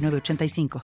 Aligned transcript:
985. 0.00 0.93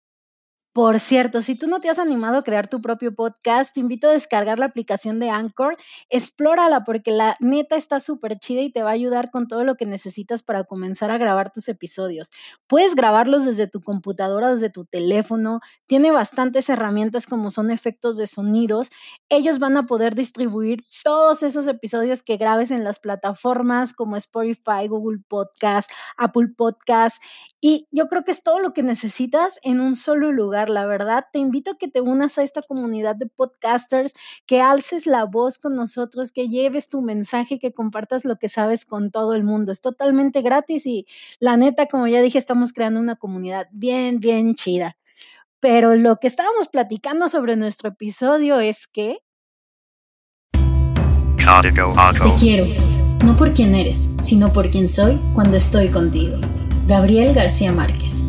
Por 0.72 1.00
cierto, 1.00 1.42
si 1.42 1.56
tú 1.56 1.66
no 1.66 1.81
te 1.81 1.89
has 1.89 1.98
animado 1.98 2.38
a 2.38 2.44
crear 2.44 2.67
tu 2.67 2.80
propio 2.80 3.16
podcast, 3.16 3.73
te 3.73 3.80
invito 3.80 4.08
a 4.08 4.12
descargar 4.14 4.59
la 4.59 4.67
aplicación 4.67 5.20
de 5.20 5.31
Anchor. 5.31 5.75
Explórala 6.09 6.84
porque 6.84 7.09
la 7.12 7.36
neta 7.39 7.75
está 7.75 8.00
súper 8.00 8.38
chida 8.38 8.62
y 8.62 8.72
te 8.72 8.84
va 8.84 8.92
a 8.92 8.94
ayudar 8.94 9.31
con 9.31 9.47
todo 9.47 9.64
lo 9.64 9.75
que 9.75 9.88
necesitas 9.88 10.44
para 10.44 10.66
comenzar 10.66 11.09
a 11.09 11.17
grabar 11.17 11.52
tus 11.52 11.70
episodios. 11.70 12.30
Puedes 12.67 12.94
grabarlos 12.94 13.45
desde 13.45 13.66
tu 13.66 13.81
computadora, 13.81 14.52
desde 14.52 14.70
tu 14.70 14.86
teléfono. 14.86 15.59
Tiene 15.88 16.12
bastantes 16.12 16.70
herramientas 16.70 17.25
como 17.25 17.50
son 17.50 17.72
efectos 17.72 18.16
de 18.16 18.28
sonidos. 18.28 18.92
Ellos 19.30 19.58
van 19.58 19.75
a 19.75 19.88
poder 19.88 20.14
distribuir 20.14 20.84
todos 21.03 21.42
esos 21.42 21.67
episodios 21.67 22.22
que 22.22 22.38
grabes 22.38 22.70
en 22.70 22.84
las 22.84 23.00
plataformas 23.00 23.94
como 23.94 24.16
Spotify, 24.17 24.88
Google 24.88 25.20
Podcast, 25.28 25.90
Apple 26.16 26.50
Podcast. 26.56 27.23
Y 27.59 27.88
yo 27.92 28.08
creo 28.08 28.22
que 28.22 28.31
es 28.31 28.44
todo 28.44 28.59
lo 28.59 28.72
que 28.72 28.84
necesitas 28.84 29.59
en 29.64 29.81
un 29.81 29.95
solo 29.95 30.31
lugar 30.31 30.59
la 30.68 30.86
verdad, 30.86 31.28
te 31.32 31.40
invito 31.40 31.72
a 31.72 31.78
que 31.78 31.88
te 31.88 32.02
unas 32.02 32.38
a 32.38 32.44
esta 32.44 32.62
comunidad 32.62 33.16
de 33.16 33.28
podcasters, 33.28 34.14
que 34.46 34.60
alces 34.60 35.08
la 35.08 35.24
voz 35.24 35.58
con 35.58 35.76
nosotros, 35.76 36.34
que 36.34 36.50
lleves 36.50 36.90
tu 36.90 37.02
mensaje, 37.02 37.60
que 37.60 37.72
compartas 37.72 38.25
lo 38.25 38.38
que 38.38 38.50
sabes 38.50 38.84
con 38.84 39.12
todo 39.12 39.36
el 39.36 39.44
mundo. 39.44 39.72
Es 39.72 39.80
totalmente 39.80 40.42
gratis 40.42 40.86
y 40.86 41.06
la 41.40 41.56
neta, 41.56 41.86
como 41.86 42.08
ya 42.08 42.22
dije, 42.22 42.38
estamos 42.38 42.74
creando 42.74 43.00
una 43.00 43.16
comunidad 43.16 43.68
bien, 43.72 44.19
bien 44.19 44.56
chida. 44.56 44.98
Pero 45.62 45.96
lo 45.96 46.18
que 46.18 46.28
estábamos 46.28 46.68
platicando 46.68 47.30
sobre 47.30 47.56
nuestro 47.56 47.90
episodio 47.90 48.59
es 48.59 48.88
que... 48.88 49.19
Te 52.36 52.40
quiero, 52.40 52.66
no 53.25 53.36
por 53.36 53.53
quien 53.53 53.75
eres, 53.75 54.09
sino 54.22 54.52
por 54.52 54.69
quien 54.69 54.90
soy 54.90 55.19
cuando 55.34 55.58
estoy 55.58 55.90
contigo. 55.90 56.38
Gabriel 56.88 57.34
García 57.34 57.72
Márquez. 57.72 58.24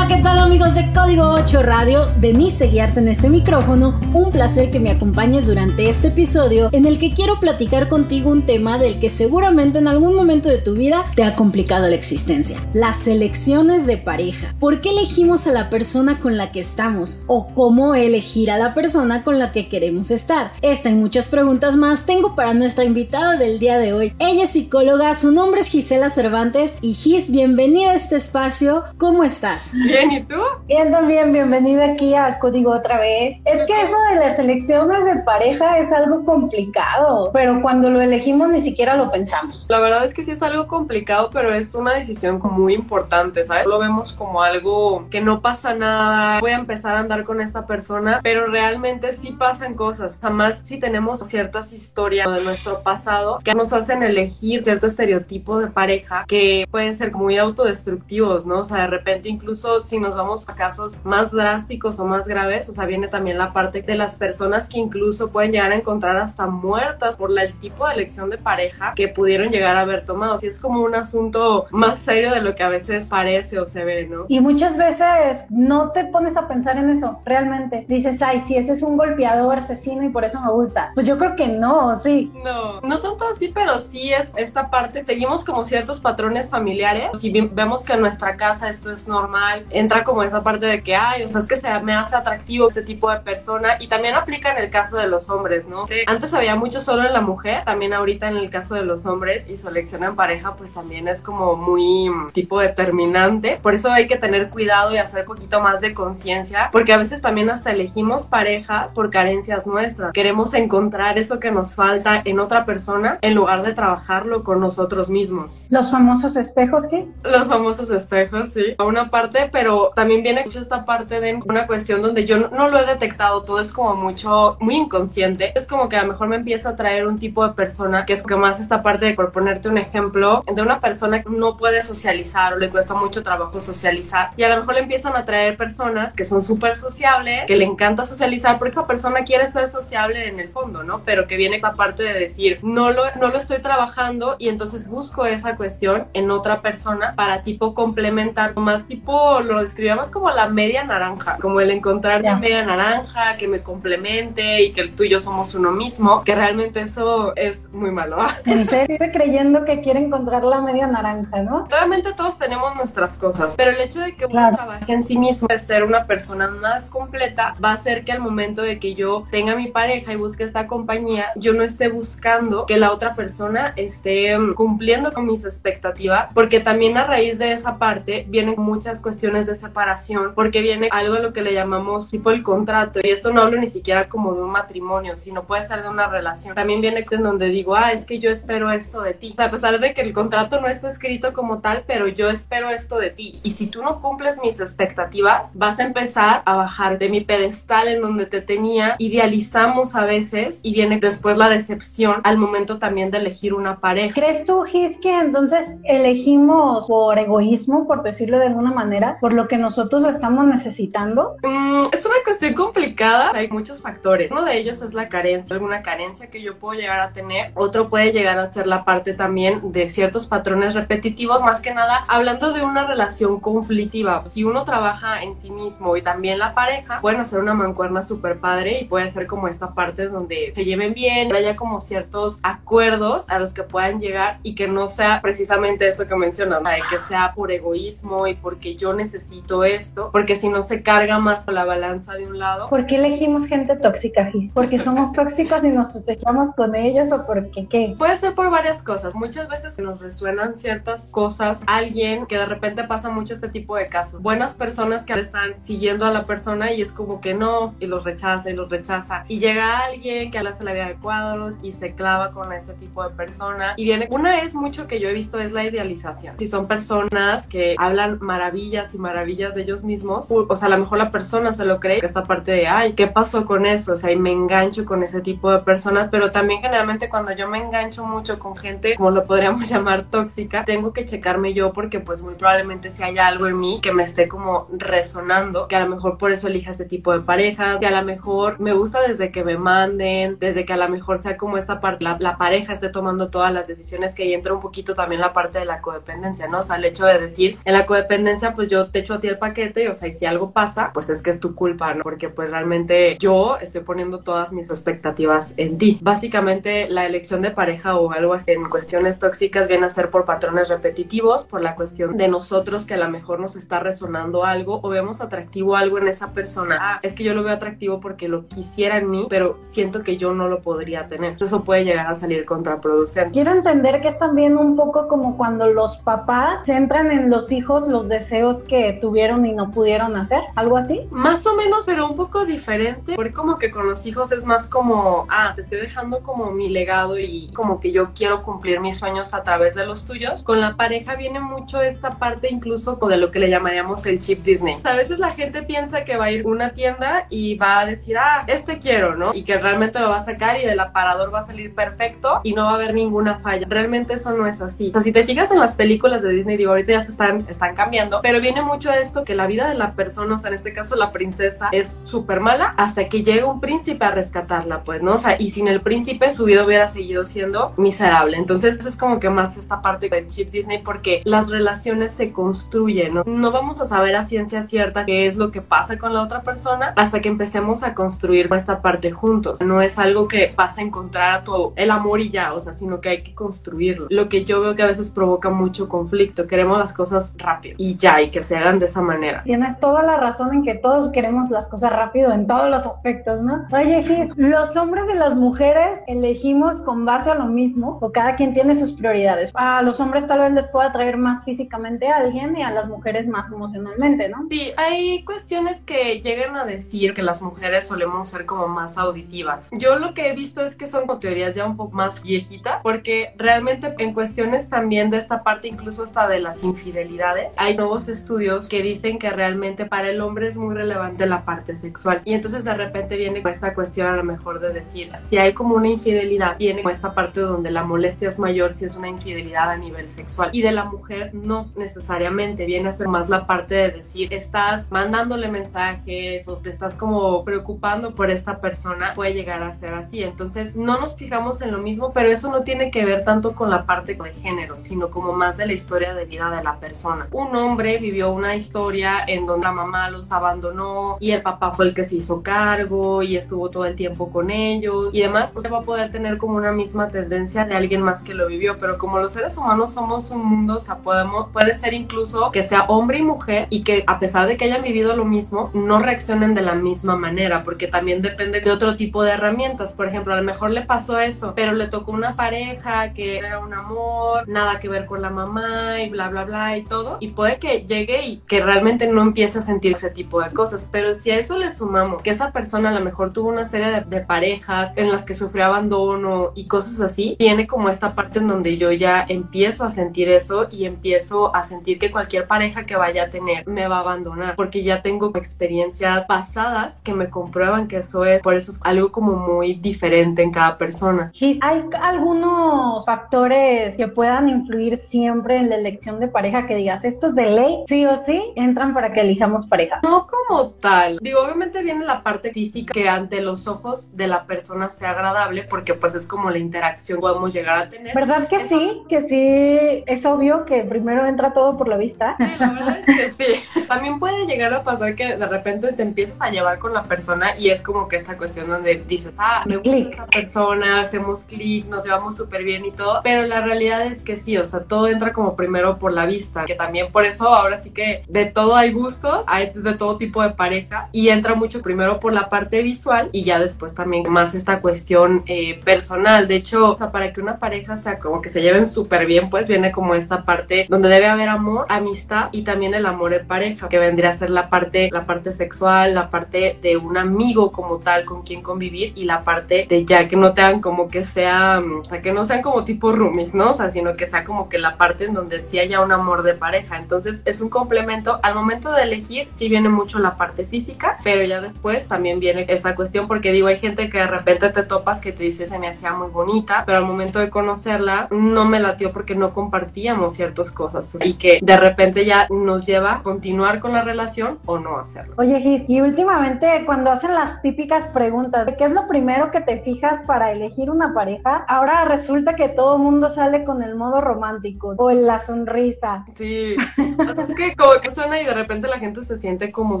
¿Qué 0.18 0.24
tal 0.24 0.40
amigos 0.40 0.74
de 0.74 0.92
Código 0.92 1.30
8 1.30 1.62
Radio? 1.62 2.06
Denise 2.18 2.66
Guiarte 2.66 2.98
en 2.98 3.06
este 3.06 3.30
micrófono. 3.30 4.00
Un 4.12 4.32
placer 4.32 4.68
que 4.72 4.80
me 4.80 4.90
acompañes 4.90 5.46
durante 5.46 5.88
este 5.88 6.08
episodio 6.08 6.70
en 6.72 6.86
el 6.86 6.98
que 6.98 7.12
quiero 7.12 7.38
platicar 7.38 7.88
contigo 7.88 8.30
un 8.30 8.42
tema 8.42 8.78
del 8.78 8.98
que 8.98 9.10
seguramente 9.10 9.78
en 9.78 9.86
algún 9.86 10.16
momento 10.16 10.48
de 10.48 10.58
tu 10.58 10.74
vida 10.74 11.04
te 11.14 11.22
ha 11.22 11.36
complicado 11.36 11.86
la 11.86 11.94
existencia. 11.94 12.58
Las 12.74 13.06
elecciones 13.06 13.86
de 13.86 13.96
pareja. 13.96 14.56
¿Por 14.58 14.80
qué 14.80 14.90
elegimos 14.90 15.46
a 15.46 15.52
la 15.52 15.70
persona 15.70 16.18
con 16.18 16.36
la 16.36 16.50
que 16.50 16.58
estamos? 16.58 17.22
¿O 17.28 17.54
cómo 17.54 17.94
elegir 17.94 18.50
a 18.50 18.58
la 18.58 18.74
persona 18.74 19.22
con 19.22 19.38
la 19.38 19.52
que 19.52 19.68
queremos 19.68 20.10
estar? 20.10 20.50
Esta 20.62 20.90
y 20.90 20.96
muchas 20.96 21.28
preguntas 21.28 21.76
más 21.76 22.06
tengo 22.06 22.34
para 22.34 22.54
nuestra 22.54 22.82
invitada 22.82 23.36
del 23.36 23.60
día 23.60 23.78
de 23.78 23.92
hoy. 23.92 24.14
Ella 24.18 24.44
es 24.44 24.50
psicóloga, 24.50 25.14
su 25.14 25.30
nombre 25.30 25.60
es 25.60 25.68
Gisela 25.68 26.10
Cervantes 26.10 26.76
y 26.80 26.94
Gis, 26.94 27.30
bienvenida 27.30 27.90
a 27.90 27.94
este 27.94 28.16
espacio. 28.16 28.82
¿Cómo 28.96 29.22
estás? 29.22 29.74
¿Y 30.10 30.22
tú? 30.22 30.40
Bien, 30.66 30.90
también, 30.90 31.32
bienvenida 31.32 31.92
aquí 31.92 32.14
a 32.14 32.38
Código 32.38 32.72
otra 32.72 32.98
vez. 32.98 33.42
Es 33.44 33.64
que 33.64 33.72
eso 33.72 33.94
de 34.10 34.20
las 34.20 34.38
elecciones 34.38 35.04
de 35.04 35.16
pareja 35.22 35.78
es 35.78 35.92
algo 35.92 36.24
complicado, 36.24 37.30
pero 37.32 37.60
cuando 37.60 37.90
lo 37.90 38.00
elegimos 38.00 38.48
ni 38.48 38.60
siquiera 38.60 38.96
lo 38.96 39.10
pensamos. 39.10 39.66
La 39.68 39.80
verdad 39.80 40.04
es 40.04 40.14
que 40.14 40.24
sí 40.24 40.30
es 40.30 40.42
algo 40.42 40.66
complicado, 40.66 41.30
pero 41.30 41.52
es 41.52 41.74
una 41.74 41.94
decisión 41.94 42.40
muy 42.42 42.74
importante, 42.74 43.44
¿sabes? 43.44 43.66
Lo 43.66 43.78
vemos 43.78 44.12
como 44.12 44.42
algo 44.42 45.06
que 45.10 45.20
no 45.20 45.40
pasa 45.40 45.74
nada, 45.74 46.40
voy 46.40 46.52
a 46.52 46.56
empezar 46.56 46.96
a 46.96 47.00
andar 47.00 47.24
con 47.24 47.40
esta 47.40 47.66
persona, 47.66 48.20
pero 48.22 48.46
realmente 48.46 49.12
sí 49.12 49.32
pasan 49.32 49.74
cosas. 49.74 50.18
Jamás 50.20 50.62
si 50.64 50.78
tenemos 50.78 51.20
ciertas 51.20 51.72
historias 51.72 52.32
de 52.32 52.42
nuestro 52.42 52.82
pasado 52.82 53.40
que 53.44 53.54
nos 53.54 53.72
hacen 53.72 54.02
elegir 54.02 54.64
cierto 54.64 54.86
estereotipo 54.86 55.58
de 55.58 55.68
pareja 55.68 56.24
que 56.26 56.66
pueden 56.70 56.96
ser 56.96 57.12
muy 57.12 57.38
autodestructivos, 57.38 58.46
¿no? 58.46 58.60
O 58.60 58.64
sea, 58.64 58.82
de 58.82 58.86
repente 58.88 59.28
incluso 59.28 59.80
si 59.98 60.02
nos 60.02 60.16
vamos 60.16 60.48
a 60.48 60.54
casos 60.54 61.00
más 61.04 61.32
drásticos 61.32 61.98
o 61.98 62.04
más 62.04 62.28
graves, 62.28 62.68
o 62.68 62.72
sea, 62.72 62.84
viene 62.84 63.08
también 63.08 63.36
la 63.36 63.52
parte 63.52 63.82
de 63.82 63.96
las 63.96 64.14
personas 64.14 64.68
que 64.68 64.78
incluso 64.78 65.32
pueden 65.32 65.50
llegar 65.50 65.72
a 65.72 65.74
encontrar 65.74 66.16
hasta 66.18 66.46
muertas 66.46 67.16
por 67.16 67.36
el 67.36 67.52
tipo 67.54 67.84
de 67.84 67.94
elección 67.94 68.30
de 68.30 68.38
pareja 68.38 68.92
que 68.94 69.08
pudieron 69.08 69.50
llegar 69.50 69.74
a 69.76 69.80
haber 69.80 70.04
tomado. 70.04 70.34
Así 70.34 70.46
es 70.46 70.60
como 70.60 70.82
un 70.82 70.94
asunto 70.94 71.66
más 71.70 71.98
serio 71.98 72.32
de 72.32 72.42
lo 72.42 72.54
que 72.54 72.62
a 72.62 72.68
veces 72.68 73.08
parece 73.08 73.58
o 73.58 73.66
se 73.66 73.82
ve, 73.82 74.06
¿no? 74.06 74.26
Y 74.28 74.38
muchas 74.38 74.76
veces 74.76 75.44
no 75.50 75.90
te 75.90 76.04
pones 76.04 76.36
a 76.36 76.46
pensar 76.46 76.76
en 76.76 76.90
eso, 76.90 77.20
realmente. 77.24 77.84
Dices, 77.88 78.22
ay, 78.22 78.44
si 78.46 78.56
ese 78.56 78.74
es 78.74 78.82
un 78.82 78.96
golpeador, 78.96 79.58
asesino 79.58 80.04
y 80.04 80.10
por 80.10 80.24
eso 80.24 80.40
me 80.40 80.52
gusta. 80.52 80.92
Pues 80.94 81.08
yo 81.08 81.18
creo 81.18 81.34
que 81.34 81.48
no, 81.48 81.98
sí. 82.04 82.30
No, 82.44 82.80
no 82.82 83.00
tanto 83.00 83.24
así, 83.34 83.48
pero 83.48 83.80
sí 83.80 84.12
es 84.12 84.32
esta 84.36 84.70
parte. 84.70 85.04
Seguimos 85.04 85.44
como 85.44 85.64
ciertos 85.64 85.98
patrones 85.98 86.48
familiares. 86.48 87.10
Si 87.18 87.32
vemos 87.32 87.84
que 87.84 87.94
en 87.94 88.00
nuestra 88.00 88.36
casa 88.36 88.68
esto 88.68 88.92
es 88.92 89.08
normal, 89.08 89.66
entra 89.88 90.04
como 90.04 90.22
esa 90.22 90.42
parte 90.42 90.66
de 90.66 90.82
que, 90.82 90.94
ay, 90.94 91.22
o 91.22 91.28
sea, 91.30 91.40
es 91.40 91.48
que 91.48 91.56
se 91.56 91.68
me 91.80 91.94
hace 91.94 92.14
atractivo 92.14 92.68
este 92.68 92.82
tipo 92.82 93.10
de 93.10 93.20
persona 93.20 93.76
y 93.80 93.88
también 93.88 94.14
aplica 94.14 94.52
en 94.52 94.58
el 94.58 94.70
caso 94.70 94.98
de 94.98 95.06
los 95.06 95.30
hombres, 95.30 95.66
¿no? 95.66 95.86
antes 96.06 96.34
había 96.34 96.56
mucho 96.56 96.80
solo 96.80 97.06
en 97.06 97.12
la 97.14 97.22
mujer, 97.22 97.64
también 97.64 97.94
ahorita 97.94 98.28
en 98.28 98.36
el 98.36 98.50
caso 98.50 98.74
de 98.74 98.82
los 98.82 99.06
hombres 99.06 99.48
y 99.48 99.56
su 99.56 99.68
elección 99.68 100.04
en 100.04 100.14
pareja 100.14 100.54
pues 100.56 100.74
también 100.74 101.08
es 101.08 101.22
como 101.22 101.56
muy 101.56 102.10
mm, 102.10 102.32
tipo 102.32 102.60
determinante, 102.60 103.58
por 103.62 103.74
eso 103.74 103.90
hay 103.90 104.06
que 104.06 104.16
tener 104.16 104.50
cuidado 104.50 104.94
y 104.94 104.98
hacer 104.98 105.24
poquito 105.24 105.60
más 105.60 105.80
de 105.80 105.94
conciencia, 105.94 106.68
porque 106.70 106.92
a 106.92 106.98
veces 106.98 107.22
también 107.22 107.48
hasta 107.48 107.70
elegimos 107.70 108.26
parejas 108.26 108.92
por 108.92 109.10
carencias 109.10 109.66
nuestras, 109.66 110.12
queremos 110.12 110.52
encontrar 110.52 111.18
eso 111.18 111.40
que 111.40 111.50
nos 111.50 111.74
falta 111.74 112.20
en 112.24 112.40
otra 112.40 112.66
persona 112.66 113.18
en 113.22 113.34
lugar 113.34 113.62
de 113.62 113.72
trabajarlo 113.72 114.44
con 114.44 114.60
nosotros 114.60 115.08
mismos. 115.08 115.66
Los 115.70 115.90
famosos 115.90 116.36
espejos, 116.36 116.86
¿qué 116.86 117.00
es? 117.00 117.18
Los 117.22 117.46
famosos 117.46 117.90
espejos, 117.90 118.50
sí. 118.50 118.74
A 118.76 118.84
una 118.84 119.10
parte 119.10 119.48
pero 119.50 119.77
también 119.94 120.22
viene 120.22 120.44
mucho 120.44 120.60
esta 120.60 120.84
parte 120.84 121.20
de 121.20 121.40
una 121.44 121.66
cuestión 121.66 122.02
donde 122.02 122.24
yo 122.24 122.38
no, 122.38 122.48
no 122.48 122.68
lo 122.68 122.78
he 122.78 122.86
detectado, 122.86 123.42
todo 123.42 123.60
es 123.60 123.72
como 123.72 123.94
mucho, 123.94 124.56
muy 124.60 124.76
inconsciente. 124.76 125.52
Es 125.54 125.66
como 125.66 125.88
que 125.88 125.96
a 125.96 126.02
lo 126.02 126.12
mejor 126.12 126.28
me 126.28 126.36
empieza 126.36 126.70
a 126.70 126.76
traer 126.76 127.06
un 127.06 127.18
tipo 127.18 127.46
de 127.46 127.54
persona 127.54 128.06
que 128.06 128.12
es 128.12 128.22
que 128.22 128.36
más 128.36 128.60
esta 128.60 128.82
parte 128.82 129.06
de, 129.06 129.14
por 129.14 129.32
ponerte 129.32 129.68
un 129.68 129.78
ejemplo, 129.78 130.42
de 130.52 130.62
una 130.62 130.80
persona 130.80 131.22
que 131.22 131.30
no 131.30 131.56
puede 131.56 131.82
socializar 131.82 132.54
o 132.54 132.58
le 132.58 132.70
cuesta 132.70 132.94
mucho 132.94 133.22
trabajo 133.22 133.60
socializar 133.60 134.30
y 134.36 134.42
a 134.42 134.48
lo 134.48 134.60
mejor 134.60 134.74
le 134.74 134.80
empiezan 134.80 135.16
a 135.16 135.24
traer 135.24 135.56
personas 135.56 136.14
que 136.14 136.24
son 136.24 136.42
súper 136.42 136.76
sociables, 136.76 137.46
que 137.46 137.56
le 137.56 137.64
encanta 137.64 138.06
socializar 138.06 138.58
porque 138.58 138.72
esa 138.72 138.86
persona 138.86 139.24
quiere 139.24 139.50
ser 139.50 139.68
sociable 139.68 140.28
en 140.28 140.40
el 140.40 140.48
fondo, 140.48 140.82
¿no? 140.82 141.02
Pero 141.04 141.26
que 141.26 141.36
viene 141.36 141.56
esta 141.56 141.74
parte 141.74 142.02
de 142.02 142.14
decir, 142.14 142.58
no 142.62 142.90
lo, 142.90 143.02
no 143.20 143.28
lo 143.28 143.38
estoy 143.38 143.60
trabajando 143.60 144.36
y 144.38 144.48
entonces 144.48 144.86
busco 144.86 145.26
esa 145.26 145.56
cuestión 145.56 146.06
en 146.12 146.30
otra 146.30 146.62
persona 146.62 147.14
para 147.16 147.42
tipo 147.42 147.74
complementar, 147.74 148.56
más 148.56 148.86
tipo 148.86 149.40
lo 149.40 149.60
describíamos 149.68 150.10
como 150.10 150.30
la 150.30 150.48
media 150.48 150.82
naranja, 150.82 151.36
como 151.40 151.60
el 151.60 151.70
encontrar 151.70 152.22
la 152.22 152.36
media 152.36 152.64
naranja 152.64 153.36
que 153.36 153.46
me 153.46 153.62
complemente 153.62 154.62
y 154.62 154.72
que 154.72 154.80
el 154.80 154.94
tuyo 154.94 155.20
somos 155.20 155.54
uno 155.54 155.70
mismo, 155.72 156.24
que 156.24 156.34
realmente 156.34 156.80
eso 156.80 157.36
es 157.36 157.72
muy 157.72 157.90
malo. 157.90 158.16
En 158.44 158.66
serio, 158.66 158.96
creyendo 159.12 159.64
que 159.64 159.82
quiere 159.82 160.00
encontrar 160.00 160.42
la 160.44 160.60
media 160.60 160.86
naranja, 160.86 161.42
¿no? 161.42 161.64
Obviamente 161.64 162.12
todos 162.14 162.38
tenemos 162.38 162.74
nuestras 162.76 163.18
cosas, 163.18 163.54
pero 163.56 163.70
el 163.70 163.80
hecho 163.80 164.00
de 164.00 164.14
que 164.14 164.26
uno 164.26 164.50
trabaje 164.52 164.90
en 164.92 165.04
sí 165.04 165.18
mismo, 165.18 165.48
de 165.48 165.60
ser 165.60 165.84
una 165.84 166.06
persona 166.06 166.48
más 166.48 166.90
completa, 166.90 167.54
va 167.62 167.70
a 167.70 167.74
hacer 167.74 168.04
que 168.04 168.12
al 168.12 168.20
momento 168.20 168.62
de 168.62 168.78
que 168.78 168.94
yo 168.94 169.26
tenga 169.30 169.54
mi 169.54 169.68
pareja 169.68 170.12
y 170.12 170.16
busque 170.16 170.44
esta 170.44 170.66
compañía, 170.66 171.26
yo 171.36 171.52
no 171.52 171.62
esté 171.62 171.88
buscando 171.88 172.64
que 172.66 172.78
la 172.78 172.90
otra 172.90 173.14
persona 173.14 173.74
esté 173.76 174.38
mm, 174.38 174.54
cumpliendo 174.54 175.12
con 175.12 175.26
mis 175.26 175.44
expectativas, 175.44 176.30
porque 176.32 176.60
también 176.60 176.96
a 176.96 177.04
raíz 177.04 177.38
de 177.38 177.52
esa 177.52 177.78
parte 177.78 178.24
vienen 178.28 178.54
muchas 178.56 179.00
cuestiones 179.00 179.46
de 179.46 179.56
separación, 179.58 180.32
porque 180.34 180.60
viene 180.60 180.88
algo 180.90 181.16
a 181.16 181.20
lo 181.20 181.32
que 181.32 181.42
le 181.42 181.52
llamamos 181.52 182.10
tipo 182.10 182.30
el 182.30 182.42
contrato, 182.42 183.00
y 183.02 183.10
esto 183.10 183.32
no 183.32 183.42
hablo 183.42 183.58
ni 183.60 183.68
siquiera 183.68 184.08
como 184.08 184.34
de 184.34 184.42
un 184.42 184.50
matrimonio, 184.50 185.16
sino 185.16 185.44
puede 185.44 185.66
ser 185.66 185.82
de 185.82 185.88
una 185.88 186.08
relación. 186.08 186.54
También 186.54 186.80
viene 186.80 187.04
en 187.10 187.22
donde 187.22 187.48
digo, 187.48 187.74
ah, 187.74 187.92
es 187.92 188.04
que 188.04 188.18
yo 188.18 188.30
espero 188.30 188.70
esto 188.70 189.02
de 189.02 189.14
ti. 189.14 189.34
A 189.38 189.50
pesar 189.50 189.78
de 189.80 189.94
que 189.94 190.00
el 190.00 190.12
contrato 190.12 190.60
no 190.60 190.68
está 190.68 190.90
escrito 190.90 191.32
como 191.32 191.60
tal, 191.60 191.84
pero 191.86 192.08
yo 192.08 192.28
espero 192.28 192.70
esto 192.70 192.98
de 192.98 193.10
ti. 193.10 193.40
Y 193.42 193.52
si 193.52 193.66
tú 193.66 193.82
no 193.82 194.00
cumples 194.00 194.38
mis 194.42 194.60
expectativas, 194.60 195.56
vas 195.56 195.78
a 195.78 195.84
empezar 195.84 196.42
a 196.44 196.56
bajar 196.56 196.98
de 196.98 197.08
mi 197.08 197.20
pedestal 197.22 197.88
en 197.88 198.00
donde 198.00 198.26
te 198.26 198.40
tenía. 198.40 198.96
Idealizamos 198.98 199.94
a 199.96 200.04
veces 200.04 200.60
y 200.62 200.72
viene 200.72 200.98
después 200.98 201.36
la 201.36 201.48
decepción 201.48 202.20
al 202.24 202.38
momento 202.38 202.78
también 202.78 203.10
de 203.10 203.18
elegir 203.18 203.54
una 203.54 203.80
pareja. 203.80 204.14
¿Crees 204.14 204.44
tú, 204.44 204.62
Gis, 204.62 204.98
que 204.98 205.18
entonces 205.18 205.76
elegimos 205.84 206.86
por 206.86 207.18
egoísmo, 207.18 207.86
por 207.86 208.02
decirlo 208.02 208.38
de 208.38 208.46
alguna 208.46 208.72
manera, 208.72 209.18
por 209.20 209.32
lo 209.32 209.47
que 209.48 209.58
nosotros 209.58 210.04
estamos 210.04 210.46
necesitando? 210.46 211.36
Mm, 211.42 211.82
es 211.92 212.06
una 212.06 212.16
cuestión 212.24 212.54
complicada. 212.54 213.32
Hay 213.34 213.48
muchos 213.48 213.82
factores. 213.82 214.30
Uno 214.30 214.44
de 214.44 214.58
ellos 214.58 214.82
es 214.82 214.94
la 214.94 215.08
carencia, 215.08 215.54
alguna 215.54 215.82
carencia 215.82 216.28
que 216.28 216.42
yo 216.42 216.56
puedo 216.56 216.78
llegar 216.78 217.00
a 217.00 217.12
tener. 217.12 217.52
Otro 217.54 217.88
puede 217.88 218.12
llegar 218.12 218.38
a 218.38 218.46
ser 218.46 218.66
la 218.66 218.84
parte 218.84 219.14
también 219.14 219.72
de 219.72 219.88
ciertos 219.88 220.26
patrones 220.26 220.74
repetitivos, 220.74 221.42
más 221.42 221.60
que 221.60 221.72
nada 221.72 222.04
hablando 222.08 222.52
de 222.52 222.62
una 222.62 222.86
relación 222.86 223.40
conflictiva. 223.40 224.24
Si 224.26 224.44
uno 224.44 224.64
trabaja 224.64 225.22
en 225.22 225.38
sí 225.38 225.50
mismo 225.50 225.96
y 225.96 226.02
también 226.02 226.38
la 226.38 226.54
pareja, 226.54 227.00
pueden 227.00 227.20
hacer 227.20 227.38
una 227.38 227.54
mancuerna 227.54 228.02
súper 228.02 228.38
padre 228.38 228.80
y 228.80 228.84
puede 228.84 229.08
ser 229.08 229.26
como 229.26 229.48
esta 229.48 229.74
parte 229.74 230.08
donde 230.08 230.52
se 230.54 230.64
lleven 230.64 230.92
bien, 230.92 231.34
haya 231.34 231.56
como 231.56 231.80
ciertos 231.80 232.40
acuerdos 232.42 233.28
a 233.28 233.38
los 233.38 233.54
que 233.54 233.62
puedan 233.62 234.00
llegar 234.00 234.38
y 234.42 234.54
que 234.54 234.68
no 234.68 234.88
sea 234.88 235.20
precisamente 235.22 235.88
esto 235.88 236.06
que 236.06 236.16
mencionas, 236.16 236.62
de 236.62 236.82
que 236.90 236.98
sea 237.06 237.32
por 237.34 237.50
egoísmo 237.50 238.26
y 238.26 238.34
porque 238.34 238.74
yo 238.76 238.92
necesito 238.92 239.27
esto, 239.64 240.10
porque 240.12 240.36
si 240.36 240.48
no 240.48 240.62
se 240.62 240.82
carga 240.82 241.18
más 241.18 241.46
la 241.46 241.64
balanza 241.64 242.14
de 242.14 242.26
un 242.26 242.38
lado. 242.38 242.68
¿Por 242.68 242.86
qué 242.86 242.96
elegimos 242.96 243.46
gente 243.46 243.76
tóxica, 243.76 244.26
Gis? 244.26 244.52
¿Porque 244.52 244.78
somos 244.78 245.12
tóxicos 245.12 245.64
y 245.64 245.70
nos 245.70 245.92
sospechamos 245.92 246.52
con 246.54 246.74
ellos 246.74 247.12
o 247.12 247.26
porque 247.26 247.66
qué? 247.68 247.94
Puede 247.98 248.16
ser 248.16 248.34
por 248.34 248.50
varias 248.50 248.82
cosas. 248.82 249.14
Muchas 249.14 249.48
veces 249.48 249.78
nos 249.78 250.00
resuenan 250.00 250.58
ciertas 250.58 251.10
cosas. 251.10 251.62
Alguien 251.66 252.26
que 252.26 252.36
de 252.36 252.46
repente 252.46 252.84
pasa 252.84 253.08
mucho 253.08 253.34
este 253.34 253.48
tipo 253.48 253.76
de 253.76 253.88
casos. 253.88 254.20
Buenas 254.22 254.54
personas 254.54 255.04
que 255.04 255.14
están 255.14 255.58
siguiendo 255.60 256.06
a 256.06 256.10
la 256.10 256.26
persona 256.26 256.72
y 256.72 256.82
es 256.82 256.92
como 256.92 257.20
que 257.20 257.34
no, 257.34 257.74
y 257.80 257.86
los 257.86 258.04
rechaza 258.04 258.50
y 258.50 258.54
los 258.54 258.68
rechaza. 258.68 259.24
Y 259.28 259.38
llega 259.38 259.78
alguien 259.78 260.30
que 260.30 260.38
hace 260.38 260.64
la 260.64 260.72
vida 260.72 260.86
de 260.86 260.94
cuadros 260.94 261.56
y 261.62 261.72
se 261.72 261.92
clava 261.92 262.32
con 262.32 262.52
ese 262.52 262.74
tipo 262.74 263.02
de 263.02 263.10
persona. 263.10 263.74
Y 263.76 263.84
viene, 263.84 264.08
una 264.10 264.40
es 264.40 264.54
mucho 264.54 264.86
que 264.86 265.00
yo 265.00 265.08
he 265.08 265.12
visto 265.12 265.38
es 265.38 265.52
la 265.52 265.64
idealización. 265.64 266.38
Si 266.38 266.48
son 266.48 266.66
personas 266.66 267.46
que 267.46 267.74
hablan 267.78 268.18
maravillas 268.20 268.94
y 268.94 268.98
maravillas 268.98 269.17
de 269.26 269.62
ellos 269.62 269.84
mismos, 269.84 270.26
o 270.30 270.56
sea, 270.56 270.68
a 270.68 270.70
lo 270.70 270.78
mejor 270.78 270.98
la 270.98 271.10
persona 271.10 271.52
se 271.52 271.64
lo 271.64 271.80
cree, 271.80 272.00
esta 272.02 272.22
parte 272.22 272.52
de, 272.52 272.66
ay, 272.66 272.94
¿qué 272.94 273.06
pasó 273.06 273.44
con 273.44 273.66
eso? 273.66 273.94
O 273.94 273.96
sea, 273.96 274.10
y 274.10 274.16
me 274.16 274.32
engancho 274.32 274.84
con 274.84 275.02
ese 275.02 275.20
tipo 275.20 275.50
de 275.50 275.58
personas, 275.58 276.08
pero 276.10 276.32
también 276.32 276.62
generalmente 276.62 277.08
cuando 277.08 277.32
yo 277.32 277.48
me 277.48 277.58
engancho 277.58 278.04
mucho 278.04 278.38
con 278.38 278.56
gente, 278.56 278.94
como 278.96 279.10
lo 279.10 279.24
podríamos 279.24 279.68
llamar 279.70 280.04
tóxica, 280.04 280.64
tengo 280.64 280.92
que 280.92 281.04
checarme 281.04 281.52
yo 281.52 281.72
porque 281.72 282.00
pues 282.00 282.22
muy 282.22 282.34
probablemente 282.34 282.90
si 282.90 283.02
hay 283.02 283.18
algo 283.18 283.46
en 283.46 283.58
mí 283.58 283.80
que 283.82 283.92
me 283.92 284.02
esté 284.02 284.28
como 284.28 284.66
resonando, 284.72 285.68
que 285.68 285.76
a 285.76 285.80
lo 285.84 285.94
mejor 285.94 286.18
por 286.18 286.32
eso 286.32 286.48
elija 286.48 286.70
este 286.70 286.84
tipo 286.84 287.12
de 287.12 287.20
parejas, 287.20 287.78
que 287.78 287.86
a 287.86 287.90
lo 287.90 288.04
mejor 288.04 288.60
me 288.60 288.72
gusta 288.72 289.00
desde 289.06 289.30
que 289.30 289.44
me 289.44 289.58
manden, 289.58 290.38
desde 290.38 290.64
que 290.64 290.72
a 290.72 290.76
lo 290.76 290.88
mejor 290.88 291.22
sea 291.22 291.36
como 291.36 291.58
esta 291.58 291.80
parte, 291.80 292.04
la, 292.04 292.16
la 292.20 292.38
pareja 292.38 292.72
esté 292.72 292.88
tomando 292.88 293.28
todas 293.28 293.52
las 293.52 293.66
decisiones, 293.66 294.14
que 294.14 294.22
ahí 294.22 294.34
entra 294.34 294.54
un 294.54 294.60
poquito 294.60 294.94
también 294.94 295.20
la 295.20 295.32
parte 295.32 295.58
de 295.58 295.64
la 295.64 295.80
codependencia, 295.80 296.46
¿no? 296.46 296.60
O 296.60 296.62
sea, 296.62 296.76
el 296.76 296.84
hecho 296.84 297.04
de 297.04 297.18
decir, 297.18 297.58
en 297.64 297.74
la 297.74 297.86
codependencia 297.86 298.54
pues 298.54 298.68
yo 298.68 298.88
te 298.88 299.00
echo 299.08 299.14
a 299.14 299.20
ti 299.20 299.28
el 299.28 299.38
paquete, 299.38 299.88
o 299.88 299.94
sea, 299.94 300.08
y 300.08 300.14
si 300.14 300.26
algo 300.26 300.50
pasa, 300.50 300.90
pues 300.92 301.08
es 301.08 301.22
que 301.22 301.30
es 301.30 301.40
tu 301.40 301.54
culpa, 301.54 301.94
¿no? 301.94 302.02
Porque 302.02 302.28
pues 302.28 302.50
realmente 302.50 303.16
yo 303.18 303.56
estoy 303.58 303.80
poniendo 303.80 304.20
todas 304.20 304.52
mis 304.52 304.68
expectativas 304.70 305.54
en 305.56 305.78
ti. 305.78 305.98
Básicamente 306.02 306.88
la 306.90 307.06
elección 307.06 307.40
de 307.40 307.50
pareja 307.50 307.96
o 307.96 308.12
algo 308.12 308.34
así 308.34 308.50
en 308.50 308.68
cuestiones 308.68 309.18
tóxicas 309.18 309.66
viene 309.66 309.86
a 309.86 309.90
ser 309.90 310.10
por 310.10 310.26
patrones 310.26 310.68
repetitivos, 310.68 311.44
por 311.44 311.62
la 311.62 311.74
cuestión 311.74 312.18
de 312.18 312.28
nosotros 312.28 312.84
que 312.84 312.94
a 312.94 312.98
lo 312.98 313.08
mejor 313.08 313.40
nos 313.40 313.56
está 313.56 313.80
resonando 313.80 314.44
algo 314.44 314.80
o 314.82 314.88
vemos 314.90 315.22
atractivo 315.22 315.74
algo 315.74 315.96
en 315.96 316.08
esa 316.08 316.32
persona. 316.32 316.76
Ah, 316.78 317.00
es 317.02 317.14
que 317.14 317.24
yo 317.24 317.32
lo 317.32 317.42
veo 317.42 317.54
atractivo 317.54 318.00
porque 318.00 318.28
lo 318.28 318.46
quisiera 318.46 318.98
en 318.98 319.10
mí, 319.10 319.26
pero 319.30 319.58
siento 319.62 320.02
que 320.02 320.18
yo 320.18 320.34
no 320.34 320.48
lo 320.48 320.60
podría 320.60 321.08
tener. 321.08 321.36
Eso 321.40 321.64
puede 321.64 321.84
llegar 321.84 322.08
a 322.08 322.14
salir 322.14 322.44
contraproducente. 322.44 323.30
Quiero 323.30 323.52
entender 323.52 324.02
que 324.02 324.08
es 324.08 324.18
también 324.18 324.58
un 324.58 324.76
poco 324.76 325.08
como 325.08 325.36
cuando 325.38 325.66
los 325.68 325.96
papás 325.98 326.66
centran 326.66 327.10
en 327.10 327.30
los 327.30 327.50
hijos 327.50 327.88
los 327.88 328.08
deseos 328.08 328.62
que 328.64 328.97
tuvieron 328.98 329.46
y 329.46 329.52
no 329.52 329.70
pudieron 329.70 330.16
hacer, 330.16 330.42
algo 330.54 330.76
así. 330.76 331.06
Más 331.10 331.46
o 331.46 331.54
menos, 331.56 331.84
pero 331.86 332.06
un 332.06 332.16
poco 332.16 332.44
diferente, 332.44 333.14
porque 333.14 333.32
como 333.32 333.58
que 333.58 333.70
con 333.70 333.88
los 333.88 334.06
hijos 334.06 334.32
es 334.32 334.44
más 334.44 334.68
como, 334.68 335.26
ah, 335.30 335.52
te 335.54 335.62
estoy 335.62 335.80
dejando 335.80 336.20
como 336.20 336.50
mi 336.50 336.68
legado 336.68 337.18
y 337.18 337.50
como 337.52 337.80
que 337.80 337.92
yo 337.92 338.10
quiero 338.14 338.42
cumplir 338.42 338.80
mis 338.80 338.98
sueños 338.98 339.34
a 339.34 339.42
través 339.42 339.74
de 339.74 339.86
los 339.86 340.04
tuyos. 340.06 340.42
Con 340.42 340.60
la 340.60 340.76
pareja 340.76 341.14
viene 341.14 341.40
mucho 341.40 341.80
esta 341.80 342.18
parte 342.18 342.48
incluso 342.50 342.96
de 342.96 343.16
lo 343.16 343.30
que 343.30 343.38
le 343.38 343.50
llamaríamos 343.50 344.04
el 344.06 344.20
chip 344.20 344.42
Disney. 344.42 344.78
A 344.82 344.94
veces 344.94 345.18
la 345.18 345.34
gente 345.34 345.62
piensa 345.62 346.04
que 346.04 346.16
va 346.16 346.26
a 346.26 346.30
ir 346.30 346.44
a 346.44 346.48
una 346.48 346.70
tienda 346.70 347.26
y 347.28 347.56
va 347.56 347.80
a 347.80 347.86
decir, 347.86 348.16
ah, 348.18 348.44
este 348.46 348.78
quiero, 348.78 349.14
¿no? 349.14 349.34
Y 349.34 349.44
que 349.44 349.58
realmente 349.58 350.00
lo 350.00 350.10
va 350.10 350.18
a 350.18 350.24
sacar 350.24 350.58
y 350.58 350.64
del 350.64 350.80
aparador 350.80 351.32
va 351.32 351.40
a 351.40 351.46
salir 351.46 351.74
perfecto 351.74 352.40
y 352.42 352.54
no 352.54 352.64
va 352.64 352.72
a 352.72 352.74
haber 352.74 352.94
ninguna 352.94 353.38
falla. 353.40 353.66
Realmente 353.68 354.14
eso 354.14 354.32
no 354.32 354.46
es 354.46 354.60
así. 354.60 354.88
O 354.90 354.92
sea, 354.92 355.02
si 355.02 355.12
te 355.12 355.24
fijas 355.24 355.50
en 355.50 355.60
las 355.60 355.74
películas 355.74 356.22
de 356.22 356.30
Disney, 356.30 356.56
digo, 356.56 356.70
ahorita 356.70 356.92
ya 356.92 357.04
se 357.04 357.12
están, 357.12 357.46
están 357.48 357.74
cambiando, 357.74 358.20
pero 358.22 358.40
viene 358.40 358.62
mucho 358.62 358.87
esto 358.92 359.24
que 359.24 359.34
la 359.34 359.46
vida 359.46 359.68
de 359.68 359.74
la 359.74 359.92
persona, 359.94 360.36
o 360.36 360.38
sea, 360.38 360.48
en 360.48 360.54
este 360.54 360.72
caso 360.72 360.96
la 360.96 361.12
princesa, 361.12 361.68
es 361.72 362.02
súper 362.04 362.40
mala 362.40 362.74
hasta 362.76 363.08
que 363.08 363.22
llega 363.22 363.46
un 363.46 363.60
príncipe 363.60 364.04
a 364.04 364.10
rescatarla, 364.10 364.82
pues, 364.84 365.02
¿no? 365.02 365.14
O 365.14 365.18
sea, 365.18 365.36
y 365.38 365.50
sin 365.50 365.68
el 365.68 365.80
príncipe 365.80 366.30
su 366.32 366.44
vida 366.44 366.64
hubiera 366.64 366.88
seguido 366.88 367.24
siendo 367.24 367.72
miserable. 367.76 368.36
Entonces 368.36 368.84
es 368.84 368.96
como 368.96 369.20
que 369.20 369.30
más 369.30 369.56
esta 369.56 369.82
parte 369.82 370.08
del 370.08 370.28
chip 370.28 370.50
Disney 370.50 370.82
porque 370.82 371.22
las 371.24 371.50
relaciones 371.50 372.12
se 372.12 372.32
construyen, 372.32 373.14
¿no? 373.14 373.24
No 373.26 373.52
vamos 373.52 373.80
a 373.80 373.86
saber 373.86 374.16
a 374.16 374.24
ciencia 374.24 374.62
cierta 374.62 375.04
qué 375.04 375.26
es 375.26 375.36
lo 375.36 375.50
que 375.50 375.62
pasa 375.62 375.98
con 375.98 376.14
la 376.14 376.22
otra 376.22 376.42
persona 376.42 376.92
hasta 376.96 377.20
que 377.20 377.28
empecemos 377.28 377.82
a 377.82 377.94
construir 377.94 378.48
esta 378.52 378.82
parte 378.82 379.10
juntos. 379.10 379.60
No 379.60 379.82
es 379.82 379.98
algo 379.98 380.28
que 380.28 380.52
vas 380.56 380.78
a 380.78 380.82
encontrar 380.82 381.32
a 381.32 381.44
el 381.76 381.90
amor 381.90 382.20
y 382.20 382.30
ya, 382.30 382.52
o 382.52 382.60
sea, 382.60 382.72
sino 382.72 383.00
que 383.00 383.08
hay 383.08 383.22
que 383.22 383.34
construirlo. 383.34 384.06
Lo 384.10 384.28
que 384.28 384.44
yo 384.44 384.60
veo 384.60 384.74
que 384.74 384.82
a 384.82 384.86
veces 384.86 385.10
provoca 385.10 385.50
mucho 385.50 385.88
conflicto. 385.88 386.46
Queremos 386.46 386.78
las 386.78 386.92
cosas 386.92 387.32
rápido 387.36 387.74
y 387.78 387.96
ya, 387.96 388.20
y 388.20 388.30
que 388.30 388.42
se 388.42 388.56
hagan 388.56 388.77
de 388.78 388.86
esa 388.86 389.00
manera. 389.00 389.42
Tienes 389.44 389.78
toda 389.78 390.02
la 390.02 390.16
razón 390.16 390.54
en 390.54 390.64
que 390.64 390.74
todos 390.74 391.10
queremos 391.10 391.50
las 391.50 391.68
cosas 391.68 391.92
rápido 391.92 392.32
en 392.32 392.46
todos 392.46 392.68
los 392.68 392.86
aspectos, 392.86 393.40
¿no? 393.42 393.66
Oye, 393.72 394.02
Gis, 394.02 394.32
¿los 394.36 394.76
hombres 394.76 395.04
y 395.12 395.16
las 395.16 395.34
mujeres 395.34 396.00
elegimos 396.06 396.80
con 396.80 397.04
base 397.04 397.30
a 397.30 397.34
lo 397.34 397.46
mismo 397.46 397.98
o 398.00 398.12
cada 398.12 398.36
quien 398.36 398.54
tiene 398.54 398.76
sus 398.76 398.92
prioridades? 398.92 399.50
A 399.54 399.82
los 399.82 400.00
hombres 400.00 400.26
tal 400.26 400.40
vez 400.40 400.52
les 400.52 400.68
pueda 400.68 400.88
atraer 400.88 401.16
más 401.16 401.44
físicamente 401.44 402.08
a 402.08 402.16
alguien 402.16 402.56
y 402.56 402.62
a 402.62 402.70
las 402.70 402.88
mujeres 402.88 403.28
más 403.28 403.50
emocionalmente, 403.50 404.28
¿no? 404.28 404.46
Sí, 404.50 404.72
hay 404.76 405.24
cuestiones 405.24 405.80
que 405.80 406.20
llegan 406.20 406.56
a 406.56 406.64
decir 406.64 407.14
que 407.14 407.22
las 407.22 407.42
mujeres 407.42 407.86
solemos 407.86 408.30
ser 408.30 408.46
como 408.46 408.68
más 408.68 408.98
auditivas. 408.98 409.70
Yo 409.72 409.98
lo 409.98 410.14
que 410.14 410.30
he 410.30 410.34
visto 410.34 410.62
es 410.62 410.76
que 410.76 410.86
son 410.86 411.06
como 411.06 411.18
teorías 411.18 411.54
ya 411.54 411.66
un 411.66 411.76
poco 411.76 411.96
más 411.96 412.22
viejitas, 412.22 412.80
porque 412.82 413.32
realmente 413.36 413.94
en 413.98 414.14
cuestiones 414.14 414.68
también 414.68 415.10
de 415.10 415.18
esta 415.18 415.42
parte, 415.42 415.68
incluso 415.68 416.04
hasta 416.04 416.28
de 416.28 416.40
las 416.40 416.62
infidelidades, 416.62 417.54
hay 417.56 417.76
nuevos 417.76 418.08
estudios 418.08 418.67
que 418.68 418.82
dicen 418.82 419.18
que 419.18 419.30
realmente 419.30 419.86
para 419.86 420.10
el 420.10 420.20
hombre 420.20 420.48
es 420.48 420.56
muy 420.56 420.74
relevante 420.74 421.26
la 421.26 421.44
parte 421.44 421.76
sexual. 421.78 422.22
Y 422.24 422.34
entonces 422.34 422.64
de 422.64 422.74
repente 422.74 423.16
viene 423.16 423.42
esta 423.46 423.74
cuestión 423.74 424.06
a 424.08 424.16
lo 424.16 424.24
mejor 424.24 424.60
de 424.60 424.72
decir, 424.72 425.10
si 425.26 425.38
hay 425.38 425.54
como 425.54 425.74
una 425.74 425.88
infidelidad, 425.88 426.58
viene 426.58 426.82
con 426.82 426.92
esta 426.92 427.14
parte 427.14 427.40
donde 427.40 427.70
la 427.70 427.82
molestia 427.82 428.28
es 428.28 428.38
mayor 428.38 428.72
si 428.72 428.84
es 428.84 428.96
una 428.96 429.08
infidelidad 429.08 429.70
a 429.70 429.76
nivel 429.76 430.10
sexual. 430.10 430.50
Y 430.52 430.62
de 430.62 430.72
la 430.72 430.84
mujer 430.84 431.34
no 431.34 431.68
necesariamente, 431.76 432.66
viene 432.66 432.88
a 432.88 432.92
ser 432.92 433.08
más 433.08 433.28
la 433.28 433.46
parte 433.46 433.74
de 433.74 433.90
decir, 433.90 434.32
estás 434.32 434.90
mandándole 434.90 435.48
mensajes 435.48 436.46
o 436.48 436.56
te 436.56 436.70
estás 436.70 436.94
como 436.94 437.44
preocupando 437.44 438.14
por 438.14 438.30
esta 438.30 438.60
persona, 438.60 439.12
puede 439.14 439.34
llegar 439.34 439.62
a 439.62 439.74
ser 439.74 439.94
así. 439.94 440.22
Entonces 440.22 440.76
no 440.76 441.00
nos 441.00 441.16
fijamos 441.16 441.62
en 441.62 441.72
lo 441.72 441.78
mismo, 441.78 442.12
pero 442.12 442.28
eso 442.28 442.50
no 442.50 442.62
tiene 442.62 442.90
que 442.90 443.04
ver 443.04 443.24
tanto 443.24 443.54
con 443.54 443.70
la 443.70 443.86
parte 443.86 444.14
de 444.14 444.32
género, 444.32 444.78
sino 444.78 445.10
como 445.10 445.32
más 445.32 445.56
de 445.56 445.66
la 445.66 445.72
historia 445.72 446.14
de 446.14 446.24
vida 446.24 446.50
de 446.50 446.62
la 446.62 446.78
persona. 446.78 447.28
Un 447.32 447.54
hombre 447.56 447.98
vivió 447.98 448.30
una 448.30 448.56
historia 448.58 449.24
en 449.26 449.46
donde 449.46 449.64
la 449.64 449.72
mamá 449.72 450.10
los 450.10 450.30
abandonó 450.30 451.16
y 451.20 451.30
el 451.32 451.42
papá 451.42 451.72
fue 451.72 451.86
el 451.86 451.94
que 451.94 452.04
se 452.04 452.16
hizo 452.16 452.42
cargo 452.42 453.22
y 453.22 453.36
estuvo 453.36 453.70
todo 453.70 453.86
el 453.86 453.96
tiempo 453.96 454.30
con 454.30 454.50
ellos 454.50 455.14
y 455.14 455.22
demás, 455.22 455.50
pues 455.52 455.72
va 455.72 455.78
a 455.78 455.82
poder 455.82 456.12
tener 456.12 456.38
como 456.38 456.56
una 456.56 456.72
misma 456.72 457.08
tendencia 457.08 457.64
de 457.64 457.74
alguien 457.74 458.02
más 458.02 458.22
que 458.22 458.34
lo 458.34 458.46
vivió, 458.46 458.78
pero 458.78 458.98
como 458.98 459.18
los 459.18 459.32
seres 459.32 459.56
humanos 459.56 459.92
somos 459.94 460.30
un 460.30 460.44
mundo, 460.44 460.76
o 460.76 460.80
sea, 460.80 460.96
podemos, 460.96 461.48
puede 461.48 461.74
ser 461.74 461.94
incluso 461.94 462.50
que 462.50 462.62
sea 462.62 462.82
hombre 462.88 463.18
y 463.18 463.22
mujer 463.22 463.66
y 463.70 463.82
que 463.82 464.04
a 464.06 464.18
pesar 464.18 464.46
de 464.46 464.56
que 464.56 464.66
hayan 464.66 464.82
vivido 464.82 465.16
lo 465.16 465.24
mismo, 465.24 465.70
no 465.74 465.98
reaccionen 466.00 466.54
de 466.54 466.62
la 466.62 466.74
misma 466.74 467.16
manera, 467.16 467.62
porque 467.62 467.86
también 467.86 468.22
depende 468.22 468.60
de 468.60 468.70
otro 468.70 468.96
tipo 468.96 469.22
de 469.22 469.32
herramientas. 469.32 469.92
Por 469.92 470.06
ejemplo, 470.06 470.34
a 470.34 470.36
lo 470.36 470.42
mejor 470.42 470.70
le 470.70 470.82
pasó 470.82 471.18
eso, 471.18 471.52
pero 471.54 471.72
le 471.72 471.88
tocó 471.88 472.12
una 472.12 472.36
pareja 472.36 473.12
que 473.12 473.38
era 473.38 473.58
un 473.58 473.72
amor, 473.74 474.48
nada 474.48 474.80
que 474.80 474.88
ver 474.88 475.06
con 475.06 475.22
la 475.22 475.30
mamá 475.30 476.00
y 476.00 476.08
bla, 476.08 476.28
bla, 476.28 476.44
bla 476.44 476.76
y 476.76 476.84
todo. 476.84 477.18
Y 477.20 477.28
puede 477.28 477.58
que 477.58 477.84
llegue 477.86 478.26
y 478.26 478.38
que 478.48 478.60
realmente 478.60 479.06
no 479.06 479.22
empiece 479.22 479.58
a 479.58 479.62
sentir 479.62 479.92
ese 479.92 480.10
tipo 480.10 480.40
de 480.42 480.50
cosas. 480.50 480.88
Pero 480.90 481.14
si 481.14 481.30
a 481.30 481.38
eso 481.38 481.58
le 481.58 481.70
sumamos 481.70 482.22
que 482.22 482.30
esa 482.30 482.50
persona 482.50 482.88
a 482.88 482.92
lo 482.92 483.04
mejor 483.04 483.32
tuvo 483.32 483.48
una 483.48 483.66
serie 483.66 484.04
de, 484.04 484.18
parejas 484.18 484.92
en 484.96 485.12
las 485.12 485.24
que 485.24 485.34
sufrió 485.34 485.66
abandono 485.66 486.50
y 486.54 486.66
cosas 486.66 487.00
así, 487.00 487.36
tiene 487.38 487.66
como 487.66 487.88
esta 487.88 488.14
parte 488.14 488.40
en 488.40 488.48
donde 488.48 488.76
yo 488.76 488.90
ya 488.90 489.24
empiezo 489.28 489.84
a 489.84 489.90
sentir 489.90 490.28
eso 490.28 490.66
y 490.70 490.86
empiezo 490.86 491.54
a 491.54 491.62
sentir 491.62 491.98
que 491.98 492.10
cualquier 492.10 492.46
pareja 492.46 492.84
que 492.84 492.96
vaya 492.96 493.24
a 493.24 493.30
tener 493.30 493.66
me 493.66 493.86
va 493.86 493.98
a 493.98 494.00
abandonar 494.00 494.56
porque 494.56 494.82
ya 494.82 495.02
tengo 495.02 495.30
experiencias 495.36 496.26
pasadas 496.26 497.00
que 497.00 497.14
me 497.14 497.30
comprueban 497.30 497.86
que 497.86 497.98
eso 497.98 498.24
es, 498.24 498.42
por 498.42 498.54
eso 498.54 498.72
es 498.72 498.80
algo 498.82 499.12
como 499.12 499.36
muy 499.36 499.74
diferente 499.74 500.42
en 500.42 500.50
cada 500.50 500.76
persona. 500.78 501.32
¿Hay 501.60 501.84
algunos 502.00 503.04
factores 503.06 503.96
que 503.96 504.08
puedan 504.08 504.48
influir 504.48 504.96
siempre 504.96 505.58
en 505.58 505.70
la 505.70 505.76
elección 505.76 506.18
de 506.20 506.28
pareja 506.28 506.66
que 506.66 506.74
digas, 506.74 507.04
estos 507.04 507.34
de 507.34 507.50
ley, 507.50 507.84
sí 507.86 508.04
o 508.04 508.16
sí, 508.16 508.27
entran 508.56 508.94
para 508.94 509.12
que 509.12 509.20
elijamos 509.20 509.66
pareja? 509.66 510.00
No 510.02 510.26
como 510.26 510.70
tal. 510.70 511.18
Digo, 511.20 511.40
obviamente 511.40 511.82
viene 511.82 512.04
la 512.04 512.22
parte 512.22 512.52
física 512.52 512.92
que 512.92 513.08
ante 513.08 513.40
los 513.40 513.66
ojos 513.68 514.16
de 514.16 514.26
la 514.26 514.44
persona 514.44 514.88
sea 514.88 515.10
agradable 515.10 515.64
porque 515.64 515.94
pues 515.94 516.14
es 516.14 516.26
como 516.26 516.50
la 516.50 516.58
interacción 516.58 517.18
que 517.18 517.22
podemos 517.22 517.52
llegar 517.52 517.78
a 517.78 517.90
tener. 517.90 518.14
¿Verdad 518.14 518.48
que 518.48 518.66
sí? 518.66 519.02
Que 519.08 519.22
sí, 519.22 520.04
es 520.06 520.24
obvio 520.26 520.64
que 520.64 520.84
primero 520.84 521.26
entra 521.26 521.52
todo 521.52 521.76
por 521.76 521.88
la 521.88 521.96
vista. 521.96 522.36
Sí, 522.38 522.46
la 522.58 522.70
verdad 522.70 522.98
es 523.00 523.06
que 523.06 523.30
sí. 523.30 523.82
También 523.88 524.18
puede 524.18 524.46
llegar 524.46 524.72
a 524.74 524.82
pasar 524.82 525.14
que 525.14 525.36
de 525.36 525.46
repente 525.46 525.92
te 525.92 526.02
empiezas 526.02 526.40
a 526.40 526.50
llevar 526.50 526.78
con 526.78 526.92
la 526.92 527.04
persona 527.04 527.58
y 527.58 527.70
es 527.70 527.82
como 527.82 528.08
que 528.08 528.16
esta 528.16 528.36
cuestión 528.36 528.68
donde 528.68 528.96
dices, 529.06 529.34
ah, 529.38 529.62
me 529.66 529.76
gusta 529.76 529.96
esta 529.96 530.26
persona, 530.26 531.02
hacemos 531.02 531.44
clic, 531.44 531.86
nos 531.86 532.04
llevamos 532.04 532.36
súper 532.36 532.64
bien 532.64 532.84
y 532.84 532.92
todo, 532.92 533.20
pero 533.22 533.46
la 533.46 533.60
realidad 533.60 534.06
es 534.06 534.22
que 534.22 534.36
sí, 534.36 534.56
o 534.56 534.66
sea, 534.66 534.80
todo 534.80 535.08
entra 535.08 535.32
como 535.32 535.56
primero 535.56 535.98
por 535.98 536.12
la 536.12 536.26
vista, 536.26 536.64
que 536.64 536.74
también 536.74 537.10
por 537.12 537.24
eso 537.24 537.48
ahora 537.48 537.78
sí 537.78 537.90
que 537.90 538.17
de 538.28 538.46
todo 538.46 538.76
hay 538.76 538.92
gustos, 538.92 539.44
hay 539.48 539.72
de 539.74 539.94
todo 539.94 540.16
tipo 540.16 540.42
de 540.42 540.50
pareja 540.50 541.08
y 541.12 541.28
entra 541.28 541.54
mucho 541.54 541.82
primero 541.82 542.20
por 542.20 542.32
la 542.32 542.48
parte 542.48 542.82
visual 542.82 543.30
y 543.32 543.44
ya 543.44 543.58
después 543.58 543.94
también 543.94 544.30
más 544.30 544.54
esta 544.54 544.80
cuestión 544.80 545.42
eh, 545.46 545.80
personal. 545.84 546.46
De 546.46 546.56
hecho, 546.56 546.92
o 546.92 546.98
sea, 546.98 547.10
para 547.10 547.32
que 547.32 547.40
una 547.40 547.58
pareja 547.58 547.96
sea 547.96 548.18
como 548.18 548.40
que 548.40 548.50
se 548.50 548.62
lleven 548.62 548.88
súper 548.88 549.26
bien, 549.26 549.50
pues 549.50 549.66
viene 549.66 549.90
como 549.90 550.14
esta 550.14 550.44
parte 550.44 550.86
donde 550.88 551.08
debe 551.08 551.26
haber 551.26 551.48
amor, 551.48 551.86
amistad 551.88 552.50
y 552.52 552.62
también 552.62 552.94
el 552.94 553.06
amor 553.06 553.34
en 553.34 553.46
pareja, 553.46 553.88
que 553.88 553.98
vendría 553.98 554.30
a 554.30 554.34
ser 554.34 554.50
la 554.50 554.68
parte, 554.68 555.08
la 555.10 555.26
parte 555.26 555.52
sexual, 555.52 556.14
la 556.14 556.30
parte 556.30 556.78
de 556.80 556.96
un 556.96 557.16
amigo 557.16 557.72
como 557.72 557.98
tal 557.98 558.24
con 558.24 558.42
quien 558.42 558.62
convivir 558.62 559.12
y 559.14 559.24
la 559.24 559.42
parte 559.42 559.86
de 559.88 560.04
ya 560.04 560.28
que 560.28 560.36
no 560.36 560.52
te 560.52 560.62
como 560.80 561.08
que 561.08 561.24
sea, 561.24 561.80
o 561.80 562.04
sea, 562.04 562.20
que 562.20 562.32
no 562.32 562.44
sean 562.44 562.62
como 562.62 562.84
tipo 562.84 563.12
roomies, 563.12 563.54
¿no? 563.54 563.70
O 563.70 563.74
sea, 563.74 563.90
sino 563.90 564.16
que 564.16 564.26
sea 564.26 564.44
como 564.44 564.68
que 564.68 564.78
la 564.78 564.96
parte 564.96 565.24
en 565.24 565.34
donde 565.34 565.60
sí 565.60 565.78
haya 565.78 566.00
un 566.00 566.12
amor 566.12 566.42
de 566.42 566.54
pareja. 566.54 566.98
Entonces 566.98 567.42
es 567.44 567.60
un 567.60 567.68
complemento. 567.68 568.07
Al 568.42 568.54
momento 568.54 568.92
de 568.92 569.02
elegir 569.02 569.48
sí 569.50 569.68
viene 569.68 569.88
mucho 569.88 570.18
la 570.18 570.36
parte 570.36 570.64
física, 570.64 571.18
pero 571.22 571.42
ya 571.44 571.60
después 571.60 572.08
también 572.08 572.40
viene 572.40 572.64
esta 572.68 572.94
cuestión 572.94 573.28
porque 573.28 573.52
digo, 573.52 573.66
hay 573.66 573.78
gente 573.78 574.08
que 574.08 574.18
de 574.18 574.26
repente 574.26 574.70
te 574.70 574.82
topas 574.82 575.20
que 575.20 575.32
te 575.32 575.44
dice 575.44 575.68
se 575.68 575.78
me 575.78 575.88
hacía 575.88 576.12
muy 576.12 576.30
bonita, 576.30 576.84
pero 576.86 576.98
al 576.98 577.04
momento 577.04 577.38
de 577.38 577.50
conocerla 577.50 578.28
no 578.30 578.64
me 578.64 578.80
latió 578.80 579.12
porque 579.12 579.34
no 579.34 579.52
compartíamos 579.52 580.34
ciertas 580.34 580.70
cosas 580.70 581.16
y 581.20 581.34
que 581.34 581.58
de 581.60 581.76
repente 581.76 582.24
ya 582.24 582.46
nos 582.50 582.86
lleva 582.86 583.16
a 583.16 583.22
continuar 583.22 583.80
con 583.80 583.92
la 583.92 584.02
relación 584.02 584.58
o 584.64 584.78
no 584.78 584.98
hacerlo. 584.98 585.34
Oye, 585.36 585.60
Gis, 585.60 585.88
y 585.88 586.00
últimamente 586.00 586.84
cuando 586.86 587.10
hacen 587.10 587.34
las 587.34 587.60
típicas 587.62 588.06
preguntas 588.06 588.66
de 588.66 588.76
qué 588.76 588.84
es 588.84 588.92
lo 588.92 589.06
primero 589.06 589.50
que 589.50 589.60
te 589.60 589.80
fijas 589.82 590.22
para 590.22 590.52
elegir 590.52 590.90
una 590.90 591.12
pareja, 591.12 591.64
ahora 591.68 592.04
resulta 592.04 592.56
que 592.56 592.68
todo 592.68 592.98
mundo 592.98 593.30
sale 593.30 593.64
con 593.64 593.82
el 593.82 593.94
modo 593.94 594.20
romántico 594.20 594.94
o 594.96 595.10
en 595.10 595.26
la 595.26 595.42
sonrisa. 595.42 596.24
Sí, 596.34 596.76
es 596.96 597.54
que 597.54 597.74
como 597.76 597.97
que 598.00 598.10
suena 598.10 598.40
y 598.40 598.44
de 598.44 598.54
repente 598.54 598.88
la 598.88 598.98
gente 598.98 599.24
se 599.24 599.38
siente 599.38 599.72
como 599.72 600.00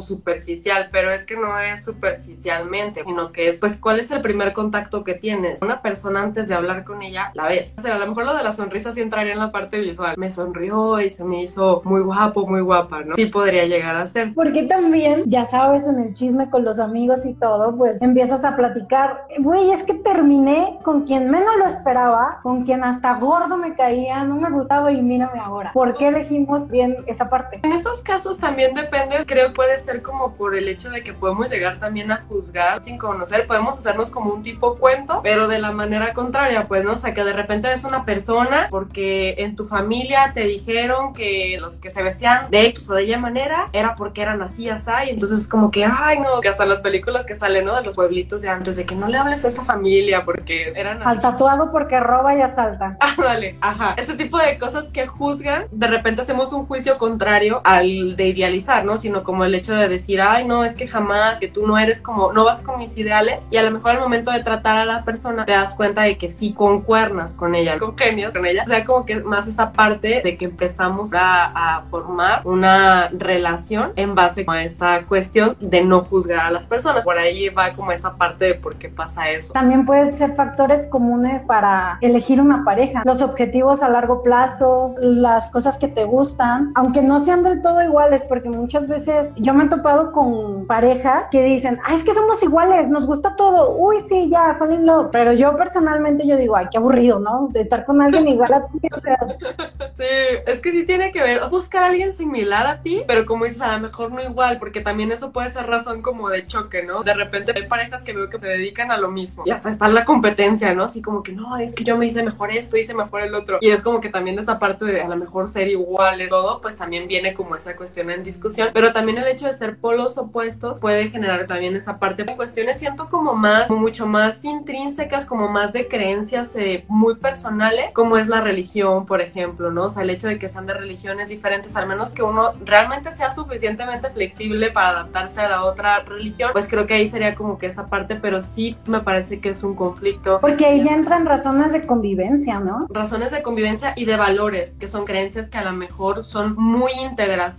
superficial, 0.00 0.88
pero 0.92 1.10
es 1.10 1.24
que 1.24 1.36
no 1.36 1.58
es 1.58 1.84
superficialmente, 1.84 3.04
sino 3.04 3.32
que 3.32 3.48
es, 3.48 3.60
pues, 3.60 3.78
¿cuál 3.78 4.00
es 4.00 4.10
el 4.10 4.20
primer 4.20 4.52
contacto 4.52 5.04
que 5.04 5.14
tienes? 5.14 5.62
Una 5.62 5.82
persona 5.82 6.22
antes 6.22 6.48
de 6.48 6.54
hablar 6.54 6.84
con 6.84 7.02
ella, 7.02 7.30
la 7.34 7.48
ves. 7.48 7.78
O 7.78 7.82
sea, 7.82 7.94
a 7.94 7.98
lo 7.98 8.06
mejor 8.06 8.24
lo 8.24 8.36
de 8.36 8.44
la 8.44 8.52
sonrisa 8.52 8.92
sí 8.92 9.00
entraría 9.00 9.32
en 9.32 9.38
la 9.38 9.52
parte 9.52 9.80
visual. 9.80 10.14
Me 10.16 10.30
sonrió 10.30 11.00
y 11.00 11.10
se 11.10 11.24
me 11.24 11.42
hizo 11.42 11.82
muy 11.84 12.00
guapo, 12.02 12.46
muy 12.46 12.60
guapa, 12.60 13.02
¿no? 13.02 13.16
Sí 13.16 13.26
podría 13.26 13.64
llegar 13.66 13.96
a 13.96 14.06
ser. 14.06 14.34
Porque 14.34 14.64
también, 14.64 15.22
ya 15.26 15.46
sabes, 15.46 15.86
en 15.86 16.00
el 16.00 16.14
chisme 16.14 16.50
con 16.50 16.64
los 16.64 16.78
amigos 16.78 17.24
y 17.26 17.34
todo, 17.34 17.76
pues 17.76 18.02
empiezas 18.02 18.44
a 18.44 18.56
platicar, 18.56 19.26
güey, 19.38 19.70
es 19.70 19.82
que 19.82 19.94
terminé 19.94 20.78
con 20.82 21.02
quien 21.04 21.30
menos 21.30 21.56
lo 21.58 21.66
esperaba, 21.66 22.40
con 22.42 22.64
quien 22.64 22.84
hasta 22.84 23.14
gordo 23.14 23.56
me 23.56 23.74
caía, 23.74 24.24
no 24.24 24.36
me 24.36 24.50
gustaba 24.50 24.92
y 24.92 25.02
mírame 25.02 25.38
ahora. 25.40 25.72
¿Por 25.72 25.96
qué 25.96 26.08
elegimos 26.08 26.68
bien 26.68 26.96
esa 27.06 27.28
parte? 27.28 27.60
En 27.62 27.72
esos 27.88 28.02
casos 28.02 28.38
también 28.38 28.74
depende, 28.74 29.24
creo 29.26 29.52
puede 29.54 29.78
ser 29.78 30.02
como 30.02 30.34
por 30.34 30.54
el 30.54 30.68
hecho 30.68 30.90
de 30.90 31.02
que 31.02 31.14
podemos 31.14 31.50
llegar 31.50 31.78
también 31.78 32.12
a 32.12 32.24
juzgar 32.28 32.80
sin 32.80 32.98
conocer, 32.98 33.46
podemos 33.46 33.78
hacernos 33.78 34.10
como 34.10 34.32
un 34.32 34.42
tipo 34.42 34.76
cuento, 34.76 35.20
pero 35.22 35.48
de 35.48 35.58
la 35.58 35.72
manera 35.72 36.12
contraria, 36.12 36.68
pues, 36.68 36.84
¿no? 36.84 36.92
O 36.92 36.98
sea, 36.98 37.14
que 37.14 37.24
de 37.24 37.32
repente 37.32 37.68
ves 37.68 37.84
una 37.84 38.04
persona 38.04 38.68
porque 38.70 39.36
en 39.38 39.56
tu 39.56 39.66
familia 39.66 40.32
te 40.34 40.44
dijeron 40.44 41.14
que 41.14 41.56
los 41.60 41.76
que 41.76 41.90
se 41.90 42.02
vestían 42.02 42.50
de 42.50 42.66
X 42.66 42.90
o 42.90 42.94
de 42.94 43.04
Y 43.04 43.16
manera 43.16 43.70
era 43.72 43.94
porque 43.96 44.20
eran 44.22 44.42
así, 44.42 44.68
así, 44.68 44.88
y 45.06 45.10
entonces 45.10 45.40
es 45.40 45.48
como 45.48 45.70
que, 45.70 45.84
ay, 45.84 46.18
no, 46.18 46.40
que 46.40 46.48
hasta 46.48 46.66
las 46.66 46.80
películas 46.80 47.24
que 47.24 47.36
salen, 47.36 47.64
¿no? 47.64 47.74
De 47.74 47.82
los 47.82 47.96
pueblitos 47.96 48.42
de 48.42 48.48
antes, 48.48 48.76
de 48.76 48.84
que 48.84 48.94
no 48.94 49.08
le 49.08 49.16
hables 49.16 49.44
a 49.44 49.48
esa 49.48 49.64
familia 49.64 50.24
porque 50.24 50.72
eran 50.76 50.98
así. 50.98 51.08
Al 51.08 51.20
tatuado 51.20 51.72
porque 51.72 52.00
roba 52.00 52.34
y 52.34 52.42
asalta. 52.42 52.96
Ah, 53.08 53.14
dale, 53.16 53.56
ajá. 53.60 53.94
Ese 53.96 54.14
tipo 54.16 54.38
de 54.38 54.58
cosas 54.58 54.90
que 54.90 55.06
juzgan, 55.06 55.64
de 55.70 55.86
repente 55.86 56.22
hacemos 56.22 56.52
un 56.52 56.66
juicio 56.66 56.98
contrario 56.98 57.60
de 57.80 58.28
idealizar, 58.28 58.84
¿no? 58.84 58.98
Sino 58.98 59.22
como 59.22 59.44
el 59.44 59.54
hecho 59.54 59.74
de 59.74 59.88
decir, 59.88 60.20
ay, 60.20 60.46
no, 60.46 60.64
es 60.64 60.74
que 60.74 60.88
jamás, 60.88 61.38
que 61.38 61.48
tú 61.48 61.66
no 61.66 61.78
eres 61.78 62.02
como, 62.02 62.32
no 62.32 62.44
vas 62.44 62.62
con 62.62 62.78
mis 62.78 62.96
ideales, 62.96 63.44
y 63.50 63.56
a 63.56 63.62
lo 63.62 63.70
mejor 63.70 63.92
al 63.92 64.00
momento 64.00 64.30
de 64.30 64.42
tratar 64.42 64.78
a 64.78 64.84
la 64.84 65.04
persona 65.04 65.44
te 65.44 65.52
das 65.52 65.74
cuenta 65.74 66.02
de 66.02 66.16
que 66.16 66.30
sí 66.30 66.52
concuernas 66.52 67.34
con 67.34 67.54
ella, 67.54 67.78
congenias 67.78 68.32
con 68.32 68.46
ella. 68.46 68.64
O 68.64 68.68
sea, 68.68 68.84
como 68.84 69.04
que 69.04 69.20
más 69.20 69.46
esa 69.46 69.72
parte 69.72 70.22
de 70.22 70.36
que 70.36 70.44
empezamos 70.44 71.12
a, 71.12 71.76
a 71.76 71.82
formar 71.90 72.42
una 72.44 73.08
relación 73.08 73.92
en 73.96 74.14
base 74.14 74.44
a 74.46 74.62
esa 74.62 75.02
cuestión 75.06 75.56
de 75.60 75.82
no 75.82 76.02
juzgar 76.02 76.40
a 76.40 76.50
las 76.50 76.66
personas. 76.66 77.04
Por 77.04 77.18
ahí 77.18 77.48
va 77.48 77.72
como 77.74 77.92
esa 77.92 78.16
parte 78.16 78.46
de 78.46 78.54
por 78.54 78.76
qué 78.76 78.88
pasa 78.88 79.28
eso. 79.30 79.52
También 79.52 79.84
pueden 79.84 80.12
ser 80.12 80.34
factores 80.34 80.86
comunes 80.86 81.46
para 81.46 81.98
elegir 82.00 82.40
una 82.40 82.64
pareja. 82.64 83.02
Los 83.04 83.22
objetivos 83.22 83.82
a 83.82 83.88
largo 83.88 84.22
plazo, 84.22 84.94
las 85.00 85.50
cosas 85.50 85.78
que 85.78 85.88
te 85.88 86.04
gustan, 86.04 86.72
aunque 86.74 87.02
no 87.02 87.18
sean 87.18 87.42
del 87.42 87.62
todo 87.62 87.67
iguales, 87.82 88.24
porque 88.24 88.48
muchas 88.48 88.88
veces 88.88 89.32
yo 89.36 89.54
me 89.54 89.64
he 89.64 89.68
topado 89.68 90.12
con 90.12 90.66
parejas 90.66 91.28
que 91.30 91.42
dicen, 91.42 91.78
ah, 91.84 91.94
es 91.94 92.04
que 92.04 92.14
somos 92.14 92.42
iguales, 92.42 92.88
nos 92.88 93.06
gusta 93.06 93.34
todo, 93.36 93.76
uy, 93.76 93.96
sí, 94.06 94.28
ya, 94.30 94.56
fall. 94.58 94.68
Pero 95.12 95.32
yo 95.32 95.56
personalmente 95.56 96.26
yo 96.26 96.36
digo, 96.36 96.56
ay, 96.56 96.66
qué 96.70 96.78
aburrido, 96.78 97.18
¿no? 97.18 97.48
De 97.50 97.62
estar 97.62 97.84
con 97.84 98.00
alguien 98.02 98.28
igual 98.28 98.52
a 98.52 98.66
ti, 98.68 98.80
o 98.94 99.00
sea. 99.00 99.18
Sí, 99.98 100.04
es 100.46 100.60
que 100.60 100.70
sí 100.70 100.86
tiene 100.86 101.10
que 101.10 101.20
ver, 101.20 101.40
buscar 101.50 101.82
a 101.82 101.86
alguien 101.86 102.14
similar 102.14 102.68
a 102.68 102.82
ti, 102.82 103.02
pero 103.08 103.26
como 103.26 103.46
dices, 103.46 103.60
a 103.62 103.76
lo 103.76 103.80
mejor 103.80 104.12
no 104.12 104.22
igual, 104.22 104.58
porque 104.60 104.80
también 104.80 105.10
eso 105.10 105.32
puede 105.32 105.50
ser 105.50 105.66
razón 105.66 106.02
como 106.02 106.28
de 106.30 106.46
choque, 106.46 106.84
¿no? 106.84 107.02
De 107.02 107.14
repente 107.14 107.52
hay 107.52 107.66
parejas 107.66 108.04
que 108.04 108.12
veo 108.12 108.30
que 108.30 108.38
se 108.38 108.46
dedican 108.46 108.92
a 108.92 108.96
lo 108.96 109.10
mismo 109.10 109.42
y 109.44 109.50
hasta 109.50 109.70
está 109.70 109.88
la 109.88 110.04
competencia, 110.04 110.72
¿no? 110.72 110.84
Así 110.84 111.02
como 111.02 111.24
que 111.24 111.32
no, 111.32 111.56
es 111.56 111.74
que 111.74 111.82
yo 111.82 111.96
me 111.98 112.06
hice 112.06 112.22
mejor 112.22 112.52
esto, 112.52 112.76
hice 112.76 112.94
mejor 112.94 113.22
el 113.22 113.34
otro. 113.34 113.58
Y 113.60 113.70
es 113.70 113.82
como 113.82 114.00
que 114.00 114.08
también 114.08 114.38
esa 114.38 114.60
parte 114.60 114.84
de 114.84 115.02
a 115.02 115.08
lo 115.08 115.16
mejor 115.16 115.48
ser 115.48 115.66
iguales, 115.66 116.28
todo, 116.28 116.60
pues 116.60 116.76
también 116.76 117.08
viene 117.08 117.34
como 117.34 117.56
esa 117.58 117.76
cuestión 117.76 118.10
en 118.10 118.22
discusión. 118.22 118.70
Pero 118.72 118.92
también 118.92 119.18
el 119.18 119.28
hecho 119.28 119.46
de 119.46 119.52
ser 119.52 119.78
polos 119.78 120.18
opuestos 120.18 120.80
puede 120.80 121.10
generar 121.10 121.46
también 121.46 121.76
esa 121.76 121.98
parte 121.98 122.24
de 122.24 122.36
cuestiones, 122.36 122.78
siento 122.78 123.08
como 123.08 123.34
más, 123.34 123.70
mucho 123.70 124.06
más 124.06 124.44
intrínsecas, 124.44 125.26
como 125.26 125.48
más 125.48 125.72
de 125.72 125.88
creencias 125.88 126.54
eh, 126.56 126.84
muy 126.88 127.16
personales, 127.16 127.92
como 127.94 128.16
es 128.16 128.28
la 128.28 128.40
religión, 128.40 129.06
por 129.06 129.20
ejemplo, 129.20 129.70
¿no? 129.70 129.84
O 129.84 129.90
sea, 129.90 130.02
el 130.02 130.10
hecho 130.10 130.28
de 130.28 130.38
que 130.38 130.48
sean 130.48 130.66
de 130.66 130.74
religiones 130.74 131.28
diferentes, 131.28 131.76
al 131.76 131.86
menos 131.86 132.12
que 132.12 132.22
uno 132.22 132.52
realmente 132.64 133.12
sea 133.12 133.32
suficientemente 133.32 134.10
flexible 134.10 134.70
para 134.70 134.90
adaptarse 134.90 135.40
a 135.40 135.48
la 135.48 135.64
otra 135.64 136.00
religión, 136.00 136.50
pues 136.52 136.68
creo 136.68 136.86
que 136.86 136.94
ahí 136.94 137.08
sería 137.08 137.34
como 137.34 137.58
que 137.58 137.66
esa 137.66 137.86
parte, 137.86 138.16
pero 138.16 138.42
sí 138.42 138.76
me 138.86 139.00
parece 139.00 139.40
que 139.40 139.50
es 139.50 139.62
un 139.62 139.74
conflicto. 139.74 140.40
Porque 140.40 140.66
ahí 140.66 140.84
ya 140.84 140.94
entran 140.94 141.26
razones 141.26 141.72
de 141.72 141.86
convivencia, 141.86 142.60
¿no? 142.60 142.86
Razones 142.90 143.32
de 143.32 143.42
convivencia 143.42 143.92
y 143.96 144.04
de 144.04 144.16
valores, 144.16 144.78
que 144.78 144.88
son 144.88 145.04
creencias 145.04 145.48
que 145.48 145.58
a 145.58 145.64
lo 145.64 145.72
mejor 145.72 146.24
son 146.24 146.54
muy 146.56 146.92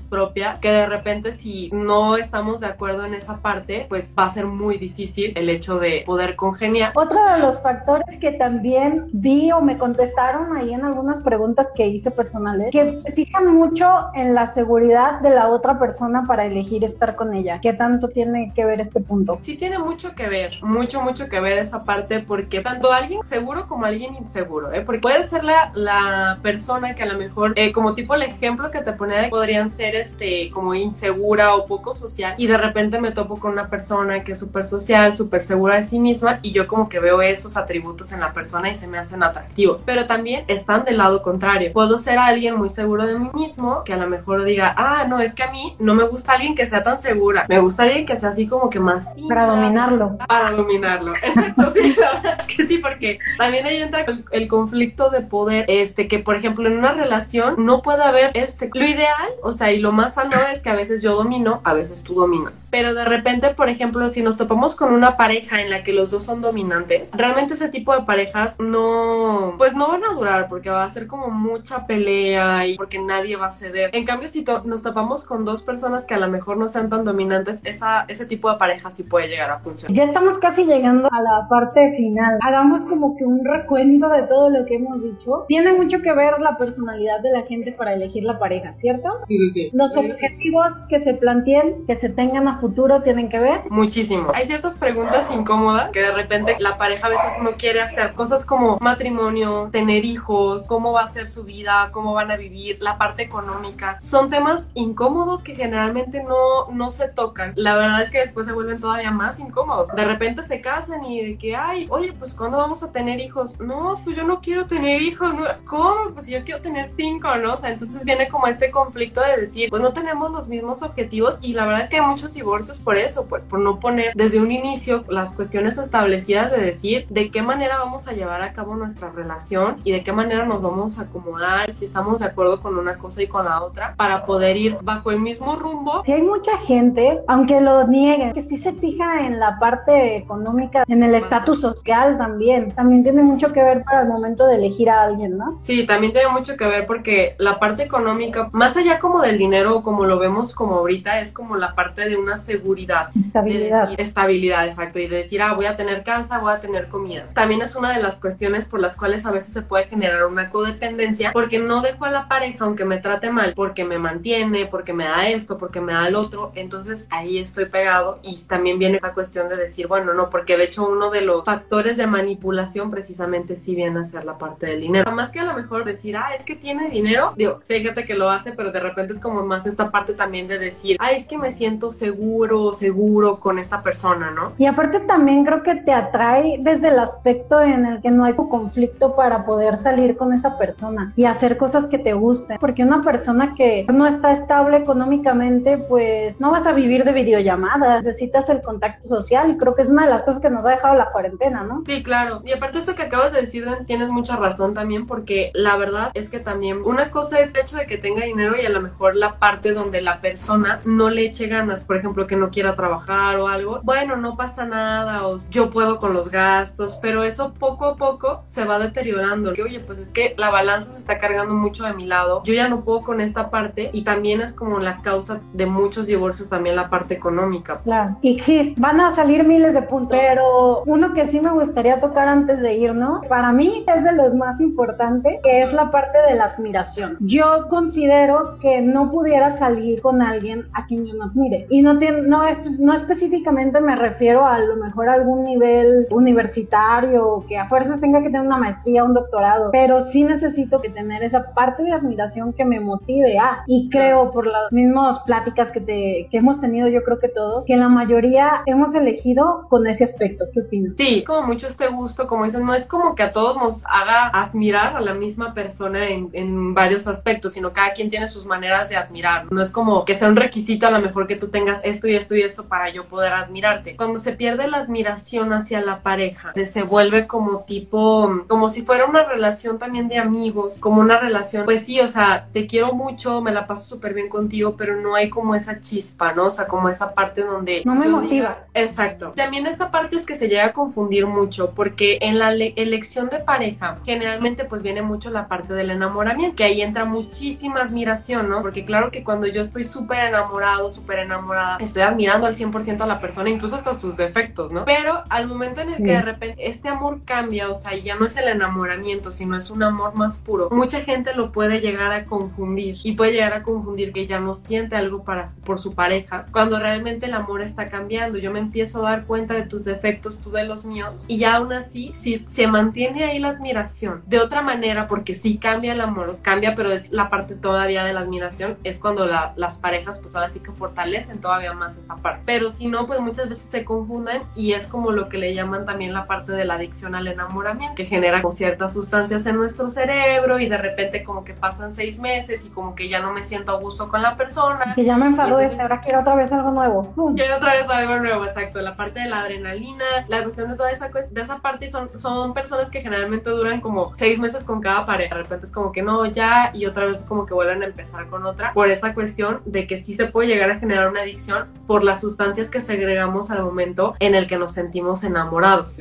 propias, 0.10 0.60
que 0.60 0.72
de 0.72 0.86
repente 0.86 1.32
si 1.32 1.70
no 1.72 2.18
estamos 2.18 2.60
de 2.60 2.68
acuerdo 2.68 3.06
en 3.06 3.14
esa 3.14 3.38
parte, 3.38 3.86
pues 3.90 4.14
va 4.18 4.26
a 4.26 4.30
ser 4.30 4.46
muy 4.46 4.78
difícil 4.78 5.34
el 5.36 5.50
hecho 5.50 5.80
de 5.80 6.04
poder 6.06 6.36
congeniar. 6.36 6.92
Otro 6.96 7.20
de 7.26 7.40
los 7.40 7.62
factores 7.62 8.18
que 8.18 8.32
también 8.32 9.08
vi 9.12 9.52
o 9.52 9.62
me 9.62 9.78
contestaron 9.78 10.56
ahí 10.56 10.74
en 10.74 10.84
algunas 10.84 11.22
preguntas 11.22 11.72
que 11.76 11.88
hice 11.88 12.12
personales, 12.12 12.72
que 12.72 13.02
fijan 13.16 13.54
mucho 13.56 13.88
en 14.14 14.34
la 14.34 14.48
seguridad 14.48 15.20
de 15.22 15.30
la 15.30 15.50
otra 15.50 15.80
persona 15.80 16.26
para 16.28 16.46
elegir 16.46 16.84
estar 16.84 17.16
con 17.16 17.34
ella. 17.34 17.60
¿Qué 17.62 17.74
tanto 17.74 18.10
tiene 18.10 18.52
que 18.54 18.66
ver 18.66 18.82
este 18.82 19.00
punto? 19.00 19.40
Sí 19.42 19.56
tiene 19.56 19.80
mucho 19.80 20.14
que 20.16 20.28
ver, 20.28 20.54
mucho, 20.62 21.02
mucho 21.02 21.28
que 21.30 21.40
ver 21.40 21.58
esa 21.58 21.84
parte 21.84 22.20
porque 22.20 22.62
tanto 22.62 22.92
alguien 22.92 23.22
seguro 23.24 23.68
como 23.68 23.86
alguien 23.86 24.16
inseguro, 24.16 24.72
¿eh? 24.74 24.82
porque 24.82 25.00
puede 25.00 25.28
ser 25.30 25.44
la, 25.44 25.72
la 25.74 26.40
persona 26.42 26.96
que 26.96 27.04
a 27.04 27.06
lo 27.06 27.18
mejor, 27.18 27.54
eh, 27.56 27.72
como 27.72 27.94
tipo 27.94 28.16
el 28.16 28.24
ejemplo 28.24 28.72
que 28.72 28.82
te 28.82 28.94
ponía, 28.94 29.30
podrían 29.30 29.69
ser 29.72 29.96
este 29.96 30.50
como 30.52 30.74
insegura 30.76 31.56
o 31.56 31.66
poco 31.66 31.94
social 31.94 32.36
y 32.38 32.48
de 32.48 32.58
repente 32.58 33.00
me 33.00 33.12
topo 33.12 33.40
con 33.40 33.52
una 33.52 33.70
persona 33.70 34.24
que 34.24 34.34
es 34.34 34.40
súper 34.40 34.66
social, 34.66 35.16
súper 35.16 35.42
segura 35.42 35.76
de 35.76 35.84
sí 35.84 36.00
misma 36.00 36.40
y 36.42 36.52
yo 36.52 36.68
como 36.68 36.90
que 36.90 37.00
veo 37.00 37.22
esos 37.22 37.58
atributos 37.58 38.12
en 38.12 38.20
la 38.20 38.34
persona 38.34 38.70
y 38.70 38.76
se 38.76 38.88
me 38.88 38.98
hacen 38.98 39.24
atractivos, 39.24 39.84
pero 39.86 40.06
también 40.06 40.46
están 40.48 40.84
del 40.86 40.98
lado 40.98 41.22
contrario. 41.22 41.72
Puedo 41.74 41.98
ser 41.98 42.18
alguien 42.18 42.56
muy 42.56 42.70
seguro 42.70 43.06
de 43.06 43.18
mí 43.18 43.30
mismo 43.34 43.84
que 43.84 43.94
a 43.94 43.98
lo 43.98 44.08
mejor 44.08 44.44
diga, 44.44 44.74
ah, 44.78 45.06
no, 45.08 45.20
es 45.20 45.34
que 45.34 45.44
a 45.44 45.52
mí 45.52 45.76
no 45.80 45.94
me 45.94 46.08
gusta 46.08 46.34
alguien 46.34 46.56
que 46.56 46.66
sea 46.66 46.84
tan 46.84 47.02
segura, 47.02 47.46
me 47.50 47.60
gusta 47.60 47.84
alguien 47.84 48.06
que 48.06 48.18
sea 48.18 48.30
así 48.30 48.48
como 48.48 48.70
que 48.70 48.80
más 48.80 49.08
para 49.28 49.48
dominarlo. 49.48 50.18
Para 50.28 50.52
dominarlo, 50.52 51.14
exacto, 51.24 51.74
sí, 51.74 51.96
la 52.00 52.14
verdad 52.14 52.38
es 52.40 52.48
que 52.48 52.66
sí, 52.66 52.78
porque 52.78 53.20
también 53.38 53.66
ahí 53.66 53.78
entra 53.78 54.02
el, 54.02 54.26
el, 54.32 54.48
conflicto 54.48 55.10
de 55.10 55.22
poder, 55.22 55.66
este, 55.68 56.08
que 56.08 56.20
por 56.20 56.36
ejemplo 56.36 56.68
en 56.68 56.78
una 56.78 56.94
relación 56.94 57.56
no 57.66 57.82
puede 57.82 58.04
haber, 58.04 58.32
este, 58.34 58.70
lo 58.74 58.86
ideal, 58.86 59.30
o 59.44 59.52
sea, 59.52 59.59
y 59.68 59.80
lo 59.80 59.92
más 59.92 60.16
sano 60.16 60.36
es 60.52 60.62
que 60.62 60.70
a 60.70 60.76
veces 60.76 61.02
yo 61.02 61.16
domino, 61.16 61.62
a 61.64 61.74
veces 61.74 62.04
tú 62.04 62.14
dominas, 62.14 62.68
pero 62.72 62.94
de 62.94 63.06
repente, 63.06 63.50
por 63.54 63.70
ejemplo, 63.70 64.10
si 64.10 64.22
nos 64.22 64.38
topamos 64.38 64.76
con 64.76 64.94
una 64.94 65.18
pareja 65.18 65.62
en 65.62 65.70
la 65.70 65.84
que 65.84 65.94
los 65.94 66.12
dos 66.12 66.24
son 66.24 66.42
dominantes, 66.42 67.12
realmente 67.14 67.56
ese 67.56 67.70
tipo 67.70 67.94
de 67.94 68.04
parejas 68.04 68.58
no, 68.60 69.56
pues 69.58 69.76
no 69.76 69.90
van 69.90 70.04
a 70.04 70.14
durar, 70.14 70.48
porque 70.48 70.70
va 70.70 70.84
a 70.84 70.90
ser 70.90 71.08
como 71.08 71.30
mucha 71.30 71.86
pelea 71.86 72.66
y 72.68 72.78
porque 72.78 73.00
nadie 73.00 73.36
va 73.36 73.48
a 73.48 73.52
ceder. 73.52 73.90
En 73.94 74.06
cambio, 74.06 74.30
si 74.30 74.44
to 74.44 74.62
nos 74.66 74.82
topamos 74.82 75.26
con 75.26 75.46
dos 75.46 75.64
personas 75.64 76.06
que 76.06 76.14
a 76.14 76.20
lo 76.20 76.30
mejor 76.30 76.58
no 76.58 76.68
sean 76.70 76.90
tan 76.90 77.04
dominantes, 77.04 77.62
esa, 77.64 78.06
ese 78.08 78.26
tipo 78.26 78.52
de 78.52 78.58
pareja 78.58 78.92
sí 78.92 79.04
puede 79.04 79.28
llegar 79.28 79.50
a 79.52 79.60
funcionar. 79.60 79.96
Ya 79.96 80.04
estamos 80.04 80.38
casi 80.38 80.66
llegando 80.66 81.10
a 81.12 81.22
la 81.22 81.48
parte 81.50 81.92
final. 81.94 82.38
Hagamos 82.42 82.86
como 82.86 83.16
que 83.16 83.26
un 83.26 83.44
recuento 83.44 84.10
de 84.10 84.24
todo 84.24 84.50
lo 84.50 84.66
que 84.66 84.76
hemos 84.76 85.04
dicho. 85.04 85.46
Tiene 85.48 85.74
mucho 85.74 86.02
que 86.02 86.14
ver 86.14 86.40
la 86.40 86.58
personalidad 86.58 87.20
de 87.22 87.32
la 87.32 87.42
gente 87.44 87.72
para 87.72 87.94
elegir 87.94 88.24
la 88.24 88.40
pareja, 88.40 88.74
¿cierto? 88.74 89.20
Sí, 89.28 89.38
sí, 89.38 89.49
sí. 89.50 89.70
Los 89.74 89.96
objetivos 89.96 90.68
que 90.88 91.00
se 91.00 91.14
planteen, 91.14 91.86
que 91.86 91.96
se 91.96 92.10
tengan 92.10 92.48
a 92.48 92.58
futuro, 92.58 93.02
tienen 93.02 93.30
que 93.30 93.40
ver. 93.40 93.62
Muchísimo. 93.70 94.32
Hay 94.34 94.48
ciertas 94.48 94.76
preguntas 94.76 95.30
incómodas 95.32 95.92
que 95.92 96.02
de 96.02 96.12
repente 96.12 96.56
la 96.60 96.78
pareja 96.78 97.08
a 97.08 97.10
veces 97.10 97.32
no 97.42 97.54
quiere 97.58 97.82
hacer. 97.82 98.14
Cosas 98.14 98.46
como 98.46 98.78
matrimonio, 98.80 99.70
tener 99.72 100.06
hijos, 100.06 100.68
cómo 100.68 100.94
va 100.94 101.02
a 101.02 101.08
ser 101.08 101.30
su 101.30 101.44
vida, 101.44 101.90
cómo 101.92 102.14
van 102.14 102.32
a 102.32 102.38
vivir, 102.38 102.78
la 102.82 102.98
parte 102.98 103.24
económica. 103.24 103.98
Son 104.02 104.30
temas 104.30 104.68
incómodos 104.74 105.44
que 105.44 105.56
generalmente 105.56 106.24
no, 106.24 106.70
no 106.72 106.90
se 106.90 107.08
tocan. 107.08 107.54
La 107.56 107.76
verdad 107.76 108.02
es 108.02 108.12
que 108.12 108.20
después 108.20 108.46
se 108.46 108.54
vuelven 108.54 108.80
todavía 108.80 109.12
más 109.12 109.40
incómodos. 109.40 109.90
De 109.96 110.06
repente 110.06 110.44
se 110.44 110.62
casan 110.62 111.06
y 111.06 111.26
de 111.26 111.38
que, 111.38 111.56
ay, 111.56 111.88
oye, 111.90 112.14
pues 112.14 112.34
¿cuándo 112.34 112.58
vamos 112.58 112.84
a 112.84 112.92
tener 112.92 113.20
hijos? 113.20 113.60
No, 113.60 114.00
pues 114.04 114.16
yo 114.16 114.24
no 114.24 114.42
quiero 114.42 114.66
tener 114.66 115.02
hijos. 115.02 115.34
No. 115.34 115.46
¿Cómo? 115.66 116.14
Pues 116.14 116.28
yo 116.28 116.44
quiero 116.44 116.62
tener 116.62 116.92
cinco, 116.96 117.36
¿no? 117.38 117.54
O 117.54 117.58
sea, 117.58 117.72
entonces 117.72 118.04
viene 118.04 118.28
como 118.30 118.48
este 118.48 118.72
conflicto 118.72 119.22
de 119.22 119.39
decir, 119.42 119.70
pues 119.70 119.82
no 119.82 119.94
tenemos 119.94 120.32
los 120.32 120.48
mismos 120.48 120.82
objetivos 120.82 121.38
y 121.42 121.54
la 121.54 121.66
verdad 121.66 121.84
es 121.84 121.90
que 121.90 121.98
hay 121.98 122.06
muchos 122.06 122.34
divorcios 122.34 122.78
por 122.78 122.98
eso, 122.98 123.26
pues 123.26 123.44
por 123.44 123.60
no 123.60 123.80
poner 123.80 124.14
desde 124.16 124.40
un 124.40 124.52
inicio 124.52 125.04
las 125.10 125.34
cuestiones 125.34 125.78
establecidas 125.78 126.52
de 126.52 126.62
decir 126.62 127.06
de 127.10 127.32
qué 127.32 127.42
manera 127.42 127.78
vamos 127.78 128.08
a 128.08 128.14
llevar 128.14 128.42
a 128.42 128.54
cabo 128.54 128.76
nuestra 128.76 129.10
relación 129.10 129.78
y 129.84 129.92
de 129.92 130.04
qué 130.04 130.14
manera 130.14 130.46
nos 130.46 130.62
vamos 130.62 131.00
a 131.00 131.04
acomodar, 131.04 131.74
si 131.74 131.86
estamos 131.86 132.20
de 132.20 132.26
acuerdo 132.26 132.62
con 132.62 132.78
una 132.78 132.98
cosa 132.98 133.22
y 133.22 133.28
con 133.28 133.46
la 133.46 133.62
otra, 133.62 133.96
para 133.96 134.26
poder 134.26 134.58
ir 134.58 134.78
bajo 134.82 135.12
el 135.12 135.20
mismo 135.20 135.56
rumbo. 135.56 136.04
Si 136.04 136.12
hay 136.12 136.22
mucha 136.22 136.58
gente, 136.60 137.20
aunque 137.28 137.62
lo 137.62 137.88
nieguen, 137.88 138.34
que 138.34 138.42
sí 138.42 138.58
se 138.58 138.74
fija 138.74 139.26
en 139.26 139.40
la 139.40 139.60
parte 139.60 140.18
económica, 140.18 140.84
en 140.88 141.04
el 141.04 141.16
estatus 141.16 141.62
social 141.62 142.18
también, 142.18 142.72
también 142.72 143.04
tiene 143.04 143.24
mucho 143.24 143.52
que 143.52 143.64
ver 143.64 143.84
para 143.84 144.02
el 144.02 144.08
momento 144.08 144.48
de 144.48 144.56
elegir 144.56 144.90
a 144.90 145.04
alguien, 145.04 145.38
¿no? 145.38 145.60
Sí, 145.64 145.86
también 145.86 146.14
tiene 146.14 146.30
mucho 146.30 146.58
que 146.58 146.66
ver 146.66 146.86
porque 146.86 147.36
la 147.38 147.60
parte 147.60 147.84
económica, 147.84 148.50
más 148.52 148.76
allá 148.78 149.00
como 149.00 149.22
del 149.30 149.38
dinero, 149.38 149.82
como 149.82 150.06
lo 150.06 150.20
vemos 150.20 150.54
como 150.54 150.76
ahorita, 150.76 151.20
es 151.20 151.32
como 151.32 151.56
la 151.56 151.76
parte 151.76 152.08
de 152.10 152.18
una 152.18 152.38
seguridad. 152.38 153.10
Estabilidad. 153.20 153.84
De 153.84 153.92
decir, 153.92 154.02
estabilidad, 154.06 154.68
exacto. 154.68 155.00
Y 155.00 155.08
de 155.08 155.18
decir, 155.18 155.42
ah, 155.42 155.54
voy 155.54 155.66
a 155.66 155.76
tener 155.76 156.04
casa, 156.04 156.40
voy 156.40 156.54
a 156.54 156.60
tener 156.60 156.88
comida. 156.88 157.28
También 157.34 157.62
es 157.62 157.76
una 157.76 157.96
de 157.96 158.02
las 158.02 158.18
cuestiones 158.20 158.68
por 158.68 158.80
las 158.80 158.98
cuales 158.98 159.26
a 159.26 159.32
veces 159.32 159.54
se 159.54 159.62
puede 159.62 159.86
generar 159.86 160.26
una 160.26 160.50
codependencia 160.50 161.32
porque 161.32 161.60
no 161.60 161.82
dejo 161.82 162.06
a 162.06 162.12
la 162.12 162.28
pareja, 162.28 162.66
aunque 162.66 162.86
me 162.86 162.98
trate 162.98 163.32
mal, 163.32 163.54
porque 163.56 163.84
me 163.86 164.00
mantiene, 164.00 164.66
porque 164.66 164.94
me 164.94 165.06
da 165.06 165.28
esto, 165.28 165.58
porque 165.58 165.82
me 165.82 165.94
da 165.94 166.08
el 166.08 166.16
otro. 166.16 166.52
Entonces 166.56 167.06
ahí 167.10 167.38
estoy 167.38 167.66
pegado 167.66 168.20
y 168.22 168.38
también 168.42 168.80
viene 168.80 168.98
esa 168.98 169.14
cuestión 169.14 169.50
de 169.50 169.56
decir, 169.56 169.88
bueno, 169.88 170.14
no, 170.14 170.30
porque 170.30 170.58
de 170.58 170.66
hecho 170.66 170.88
uno 170.88 171.12
de 171.12 171.22
los 171.22 171.46
factores 171.46 171.98
de 171.98 172.08
manipulación 172.08 172.92
precisamente 172.92 173.56
sí 173.56 173.76
viene 173.76 174.00
a 174.00 174.06
ser 174.06 174.26
la 174.26 174.38
parte 174.38 174.68
del 174.68 174.82
dinero. 174.82 175.12
Más 175.12 175.32
que 175.32 175.40
a 175.40 175.46
lo 175.46 175.54
mejor 175.54 175.86
decir, 175.86 176.18
ah, 176.18 176.34
es 176.36 176.44
que 176.44 176.56
tiene 176.56 176.90
dinero. 176.90 177.34
Digo, 177.36 177.60
sí 177.64 177.74
hay 177.74 177.84
gente 177.84 178.06
que 178.06 178.16
lo 178.16 178.30
hace, 178.30 178.52
pero 178.52 178.72
de 178.72 178.80
repente 178.80 179.14
es 179.20 179.24
como 179.24 179.46
más 179.46 179.66
esta 179.66 179.92
parte 179.92 180.14
también 180.14 180.48
de 180.48 180.58
decir, 180.58 180.98
ah, 181.00 181.12
es 181.12 181.28
que 181.28 181.38
me 181.38 181.52
siento 181.52 181.92
seguro, 181.92 182.72
seguro 182.74 183.40
con 183.40 183.60
esta 183.60 183.84
persona, 183.84 184.32
¿no? 184.32 184.54
Y 184.58 184.66
aparte 184.66 185.02
también 185.02 185.46
creo 185.46 185.62
que 185.62 185.76
te 185.76 185.92
atrae 185.92 186.58
desde 186.60 186.88
el 186.88 187.00
aspecto 187.00 187.62
en 187.62 187.86
el 187.86 188.02
que 188.02 188.12
no 188.12 188.24
hay 188.24 188.34
conflicto 188.34 189.16
para 189.16 189.44
poder 189.44 189.78
salir 189.78 190.16
con 190.16 190.34
esa 190.34 190.58
persona 190.58 191.14
y 191.18 191.26
hacer 191.26 191.58
cosas 191.58 191.88
que 191.88 192.00
te 192.00 192.14
gusten. 192.14 192.58
Porque 192.60 192.84
una 192.84 193.02
persona 193.02 193.54
que 193.56 193.86
no 193.94 194.08
está 194.08 194.32
estable 194.32 194.78
económicamente, 194.78 195.78
pues 195.78 196.40
no 196.40 196.52
vas 196.52 196.66
a 196.66 196.72
vivir 196.72 197.04
de 197.04 197.12
videollamadas, 197.12 198.06
necesitas 198.06 198.50
el 198.50 198.62
contacto 198.62 199.08
social 199.08 199.52
y 199.52 199.58
creo 199.58 199.76
que 199.76 199.82
es 199.82 199.90
una 199.90 200.06
de 200.06 200.12
las 200.12 200.24
cosas 200.24 200.42
que 200.42 200.50
nos 200.50 200.66
ha 200.66 200.72
dejado 200.72 200.96
la 200.96 201.10
cuarentena, 201.12 201.64
¿no? 201.64 201.84
Sí, 201.86 202.02
claro. 202.04 202.42
Y 202.46 202.54
aparte 202.54 202.80
esto 202.80 202.96
que 202.96 203.04
acabas 203.04 203.34
de 203.34 203.42
decir, 203.42 203.68
tienes 203.86 204.10
mucha 204.10 204.38
razón 204.38 204.74
también 204.74 205.06
porque 205.06 205.52
la 205.54 205.76
verdad 205.76 206.12
es 206.14 206.30
que 206.30 206.40
también 206.40 206.82
una 206.84 207.12
cosa 207.12 207.40
es 207.40 207.54
el 207.54 207.62
hecho 207.62 207.76
de 207.76 207.86
que 207.86 207.98
tenga 207.98 208.24
dinero 208.24 208.56
y 208.56 208.66
a 208.66 208.70
lo 208.70 208.82
mejor 208.82 209.09
la 209.16 209.36
parte 209.40 209.74
donde 209.74 210.02
la 210.02 210.22
persona 210.22 210.82
no 210.86 211.10
le 211.10 211.26
eche 211.26 211.48
ganas, 211.48 211.86
por 211.86 211.98
ejemplo, 211.98 212.28
que 212.28 212.36
no 212.36 212.50
quiera 212.50 212.76
trabajar 212.76 213.38
o 213.38 213.48
algo. 213.48 213.80
Bueno, 213.84 214.16
no 214.16 214.36
pasa 214.36 214.66
nada 214.66 215.28
o 215.28 215.38
yo 215.50 215.70
puedo 215.70 216.00
con 216.00 216.14
los 216.14 216.30
gastos, 216.30 216.98
pero 217.02 217.24
eso 217.24 217.54
poco 217.54 217.86
a 217.86 217.96
poco 217.96 218.42
se 218.46 218.66
va 218.66 218.80
deteriorando. 218.80 219.54
Que 219.54 219.64
oye, 219.64 219.80
pues 219.80 220.00
es 220.00 220.12
que 220.12 220.34
la 220.38 220.50
balanza 220.50 220.92
se 220.94 221.00
está 221.00 221.20
cargando 221.20 221.54
mucho 221.54 221.86
de 221.86 221.94
mi 221.94 222.06
lado. 222.06 222.44
Yo 222.44 222.54
ya 222.54 222.68
no 222.68 222.82
puedo 222.82 223.02
con 223.02 223.22
esta 223.22 223.50
parte 223.50 223.90
y 223.94 224.04
también 224.04 224.42
es 224.42 224.54
como 224.54 224.80
la 224.80 225.02
causa 225.02 225.42
de 225.54 225.66
muchos 225.66 226.06
divorcios 226.06 226.50
también 226.50 226.76
la 226.76 226.90
parte 226.90 227.14
económica. 227.14 227.80
Claro. 227.84 228.18
Y 228.22 228.74
van 228.78 229.02
a 229.02 229.14
salir 229.14 229.46
miles 229.46 229.74
de 229.74 229.82
puntos, 229.82 230.18
pero 230.18 230.84
uno 230.86 231.14
que 231.14 231.26
sí 231.26 231.40
me 231.40 231.52
gustaría 231.52 232.00
tocar 232.00 232.28
antes 232.28 232.62
de 232.62 232.76
irnos, 232.76 233.26
para 233.26 233.52
mí 233.52 233.86
es 233.88 234.04
de 234.04 234.16
los 234.16 234.34
más 234.36 234.62
importantes, 234.62 235.40
que 235.44 235.62
es 235.62 235.74
la 235.74 235.92
parte 235.92 236.18
de 236.30 236.36
la 236.36 236.46
admiración. 236.46 237.18
Yo 237.20 237.68
considero 237.70 238.58
que 238.60 238.82
no 238.92 239.10
pudiera 239.10 239.52
salir 239.52 240.02
con 240.02 240.22
alguien 240.22 240.68
a 240.74 240.86
quien 240.86 241.06
yo 241.06 241.14
no 241.14 241.26
admire. 241.26 241.68
Y 241.70 241.82
no, 241.82 241.98
tiene, 241.98 242.22
no, 242.24 242.46
es, 242.46 242.80
no 242.80 242.94
específicamente 242.94 243.82
me 243.82 243.96
refiero 243.96 244.46
a, 244.46 244.56
a 244.56 244.60
lo 244.60 244.76
mejor 244.76 245.10
a 245.10 245.14
algún 245.14 245.44
nivel 245.44 246.08
universitario, 246.12 247.46
que 247.48 247.58
a 247.58 247.68
fuerzas 247.68 248.00
tenga 248.00 248.22
que 248.22 248.30
tener 248.30 248.46
una 248.46 248.58
maestría, 248.58 249.04
un 249.04 249.14
doctorado, 249.14 249.70
pero 249.72 250.06
sí 250.06 250.24
necesito 250.24 250.82
que 250.82 250.90
tener 250.90 251.24
esa 251.24 251.54
parte 251.54 251.84
de 251.84 251.92
admiración 251.92 252.54
que 252.54 252.66
me 252.66 252.80
motive 252.80 253.38
a. 253.40 253.64
Y 253.68 253.90
creo 253.90 254.32
por 254.32 254.48
las 254.48 254.72
mismas 254.72 255.20
pláticas 255.20 255.72
que, 255.72 255.82
te, 255.82 256.28
que 256.30 256.38
hemos 256.38 256.60
tenido 256.60 256.88
yo 256.88 257.04
creo 257.04 257.20
que 257.20 257.30
todos, 257.30 257.66
que 257.66 257.78
la 257.78 257.90
mayoría 257.90 258.64
hemos 258.66 258.96
elegido 258.96 259.66
con 259.70 259.88
ese 259.88 260.04
aspecto. 260.04 260.46
¿Qué 260.54 260.62
opinas? 260.62 260.98
Sí, 260.98 261.24
como 261.24 261.48
mucho 261.48 261.68
este 261.68 261.88
gusto, 261.88 262.28
como 262.28 262.46
dices, 262.46 262.62
no 262.62 262.74
es 262.74 262.86
como 262.86 263.16
que 263.16 263.24
a 263.24 263.32
todos 263.32 263.58
nos 263.58 263.84
haga 263.86 264.30
admirar 264.30 264.96
a 264.96 265.02
la 265.02 265.14
misma 265.14 265.54
persona 265.54 266.08
en, 266.08 266.30
en 266.34 266.74
varios 266.74 267.08
aspectos, 267.08 267.54
sino 267.54 267.74
cada 267.74 267.94
quien 267.94 268.10
tiene 268.10 268.28
sus 268.28 268.46
maneras 268.46 268.79
de 268.88 268.96
admirar. 268.96 269.52
No 269.52 269.62
es 269.62 269.72
como 269.72 270.06
que 270.06 270.16
sea 270.16 270.30
un 270.30 270.38
requisito 270.38 270.88
a 270.88 270.92
lo 270.92 271.02
mejor 271.02 271.28
que 271.28 271.36
tú 271.36 271.50
tengas 271.50 271.82
esto 271.84 272.08
y 272.08 272.16
esto 272.16 272.36
y 272.36 272.42
esto 272.42 272.66
para 272.66 272.90
yo 272.90 273.08
poder 273.08 273.34
admirarte. 273.34 273.96
Cuando 273.96 274.20
se 274.20 274.34
pierde 274.34 274.68
la 274.68 274.78
admiración 274.78 275.52
hacia 275.52 275.82
la 275.82 276.02
pareja, 276.02 276.54
se 276.66 276.84
vuelve 276.84 277.28
como 277.28 277.64
tipo, 277.64 278.46
como 278.48 278.70
si 278.70 278.84
fuera 278.84 279.06
una 279.06 279.24
relación 279.24 279.80
también 279.80 280.08
de 280.08 280.18
amigos, 280.18 280.80
como 280.80 281.02
una 281.02 281.20
relación, 281.20 281.66
pues 281.66 281.86
sí, 281.86 282.00
o 282.00 282.08
sea, 282.08 282.48
te 282.54 282.68
quiero 282.68 282.94
mucho, 282.94 283.42
me 283.42 283.52
la 283.52 283.68
paso 283.68 283.82
súper 283.82 284.14
bien 284.14 284.30
contigo, 284.30 284.76
pero 284.78 284.96
no 284.96 285.16
hay 285.16 285.30
como 285.30 285.56
esa 285.56 285.82
chispa, 285.82 286.34
¿no? 286.34 286.46
O 286.46 286.52
sea, 286.52 286.68
como 286.68 286.90
esa 286.90 287.14
parte 287.14 287.44
donde... 287.44 287.82
No 287.86 287.96
me 287.96 288.08
motivas. 288.08 288.72
exacto. 288.74 289.34
También 289.36 289.66
esta 289.68 289.92
parte 289.92 290.16
es 290.16 290.26
que 290.26 290.36
se 290.36 290.48
llega 290.48 290.66
a 290.66 290.74
confundir 290.74 291.26
mucho, 291.26 291.72
porque 291.72 292.20
en 292.22 292.38
la 292.40 292.54
elección 292.54 293.30
de 293.30 293.40
pareja, 293.40 294.00
generalmente 294.06 294.66
pues 294.66 294.82
viene 294.82 295.02
mucho 295.02 295.30
la 295.30 295.48
parte 295.48 295.74
del 295.74 295.90
enamoramiento, 295.90 296.56
que 296.56 296.64
ahí 296.64 296.82
entra 296.82 297.06
muchísima 297.06 297.82
admiración, 297.82 298.50
¿no? 298.50 298.62
Porque 298.70 298.86
claro 298.86 299.10
que 299.10 299.24
cuando 299.24 299.48
yo 299.48 299.62
estoy 299.62 299.84
súper 299.84 300.28
enamorado, 300.28 300.94
súper 300.94 301.18
enamorada, 301.18 301.78
estoy 301.80 302.04
admirando 302.04 302.46
al 302.46 302.54
100% 302.56 303.02
a 303.02 303.08
la 303.08 303.20
persona, 303.20 303.50
incluso 303.50 303.76
hasta 303.76 303.96
sus 303.96 304.16
defectos, 304.16 304.72
¿no? 304.72 304.86
Pero 304.86 305.24
al 305.28 305.48
momento 305.48 305.82
en 305.82 305.90
el 305.90 305.96
que 305.96 306.12
de 306.12 306.22
repente 306.22 306.68
este 306.70 306.88
amor 306.88 307.22
cambia, 307.26 307.68
o 307.68 307.74
sea, 307.74 307.96
ya 307.96 308.16
no 308.16 308.28
es 308.28 308.38
el 308.38 308.48
enamoramiento, 308.48 309.32
sino 309.32 309.58
es 309.58 309.72
un 309.72 309.82
amor 309.82 310.14
más 310.14 310.44
puro, 310.44 310.70
mucha 310.70 311.02
gente 311.02 311.34
lo 311.34 311.52
puede 311.52 311.82
llegar 311.82 312.12
a 312.12 312.26
confundir 312.26 312.98
y 313.02 313.14
puede 313.14 313.32
llegar 313.32 313.54
a 313.54 313.64
confundir 313.64 314.14
que 314.14 314.28
ya 314.28 314.40
no 314.40 314.54
siente 314.54 314.96
algo 314.96 315.24
para, 315.24 315.48
por 315.66 315.80
su 315.80 315.96
pareja, 315.96 316.46
cuando 316.52 316.78
realmente 316.78 317.26
el 317.26 317.34
amor 317.34 317.64
está 317.64 317.90
cambiando. 317.90 318.38
Yo 318.38 318.52
me 318.52 318.60
empiezo 318.60 319.00
a 319.00 319.10
dar 319.10 319.26
cuenta 319.26 319.56
de 319.56 319.64
tus 319.64 319.84
defectos, 319.84 320.42
tú 320.42 320.52
de 320.52 320.64
los 320.64 320.86
míos, 320.86 321.26
y 321.28 321.40
ya 321.40 321.56
aún 321.56 321.74
así, 321.74 322.12
si 322.14 322.46
se 322.48 322.68
mantiene 322.68 323.24
ahí 323.24 323.40
la 323.40 323.50
admiración, 323.50 324.22
de 324.28 324.38
otra 324.38 324.62
manera, 324.62 325.08
porque 325.08 325.34
sí 325.34 325.58
cambia 325.58 325.94
el 325.94 326.02
amor, 326.02 326.32
cambia, 326.44 326.76
pero 326.76 326.92
es 326.92 327.12
la 327.12 327.32
parte 327.32 327.56
todavía 327.56 328.04
de 328.04 328.14
la 328.14 328.20
admiración, 328.20 328.59
es 328.84 329.00
cuando 329.00 329.26
las 329.26 329.78
parejas, 329.78 330.20
pues 330.20 330.36
ahora 330.36 330.50
sí 330.50 330.60
que 330.60 330.72
fortalecen 330.72 331.42
todavía 331.42 331.74
más 331.74 331.98
esa 331.98 332.16
parte. 332.16 332.42
Pero 332.46 332.72
si 332.72 332.88
no, 332.88 333.06
pues 333.08 333.20
muchas 333.20 333.50
veces 333.50 333.70
se 333.70 333.86
confunden 333.86 334.44
y 334.56 334.74
es 334.74 334.88
como 334.88 335.12
lo 335.12 335.30
que 335.30 335.38
le 335.38 335.54
llaman 335.54 335.86
también 335.86 336.14
la 336.14 336.28
parte 336.28 336.52
de 336.52 336.66
la 336.66 336.76
adicción 336.76 337.16
al 337.16 337.28
enamoramiento, 337.28 337.96
que 337.96 338.06
genera 338.06 338.42
ciertas 338.52 338.94
sustancias 338.94 339.46
en 339.46 339.58
nuestro 339.58 339.90
cerebro 339.90 340.60
y 340.60 340.68
de 340.68 340.78
repente 340.78 341.24
como 341.24 341.44
que 341.44 341.54
pasan 341.54 341.94
seis 341.94 342.20
meses 342.20 342.66
y 342.66 342.70
como 342.70 342.96
que 342.96 343.10
ya 343.10 343.22
no 343.22 343.32
me 343.32 343.44
siento 343.44 343.72
a 343.72 343.80
gusto 343.80 344.10
con 344.10 344.22
la 344.22 344.36
persona. 344.36 344.94
Que 344.96 345.04
ya 345.04 345.18
me 345.18 345.28
enfadó 345.28 345.60
este, 345.60 345.82
ahora 345.82 346.02
quiero 346.02 346.22
otra 346.22 346.36
vez 346.36 346.52
algo 346.52 346.72
nuevo. 346.72 347.14
Quiero 347.36 347.58
otra 347.58 347.74
vez 347.74 347.90
algo 347.90 348.18
nuevo, 348.20 348.46
exacto. 348.46 348.82
La 348.82 348.96
parte 348.96 349.22
de 349.22 349.30
la 349.30 349.42
adrenalina, 349.42 350.06
la 350.28 350.44
cuestión 350.44 350.70
de 350.70 350.76
toda 350.76 350.92
esa, 350.92 351.10
de 351.10 351.42
esa 351.42 351.60
parte 351.60 351.90
son, 351.90 352.10
son 352.18 352.54
personas 352.54 352.90
que 352.90 353.02
generalmente 353.02 353.50
duran 353.50 353.82
como 353.82 354.16
seis 354.16 354.40
meses 354.40 354.64
con 354.64 354.82
cada 354.82 355.06
pareja. 355.06 355.36
De 355.36 355.44
repente 355.44 355.66
es 355.66 355.72
como 355.72 355.92
que 355.92 356.02
no, 356.02 356.26
ya, 356.26 356.72
y 356.74 356.86
otra 356.86 357.06
vez 357.06 357.22
como 357.22 357.46
que 357.46 357.54
vuelven 357.54 357.84
a 357.84 357.86
empezar 357.86 358.28
con 358.28 358.46
otra. 358.50 358.74
Por 358.74 358.90
esta 358.90 359.14
cuestión 359.14 359.62
de 359.66 359.88
que 359.88 359.98
sí 359.98 360.16
se 360.16 360.28
puede 360.28 360.48
llegar 360.48 360.72
a 360.72 360.80
generar 360.80 361.10
una 361.10 361.22
adicción 361.22 361.68
por 361.88 362.04
las 362.04 362.22
sustancias 362.22 362.70
que 362.70 362.82
segregamos 362.82 363.52
al 363.52 363.64
momento 363.64 364.16
en 364.20 364.36
el 364.36 364.48
que 364.48 364.58
nos 364.58 364.74
sentimos 364.74 365.24
enamorados. 365.24 366.00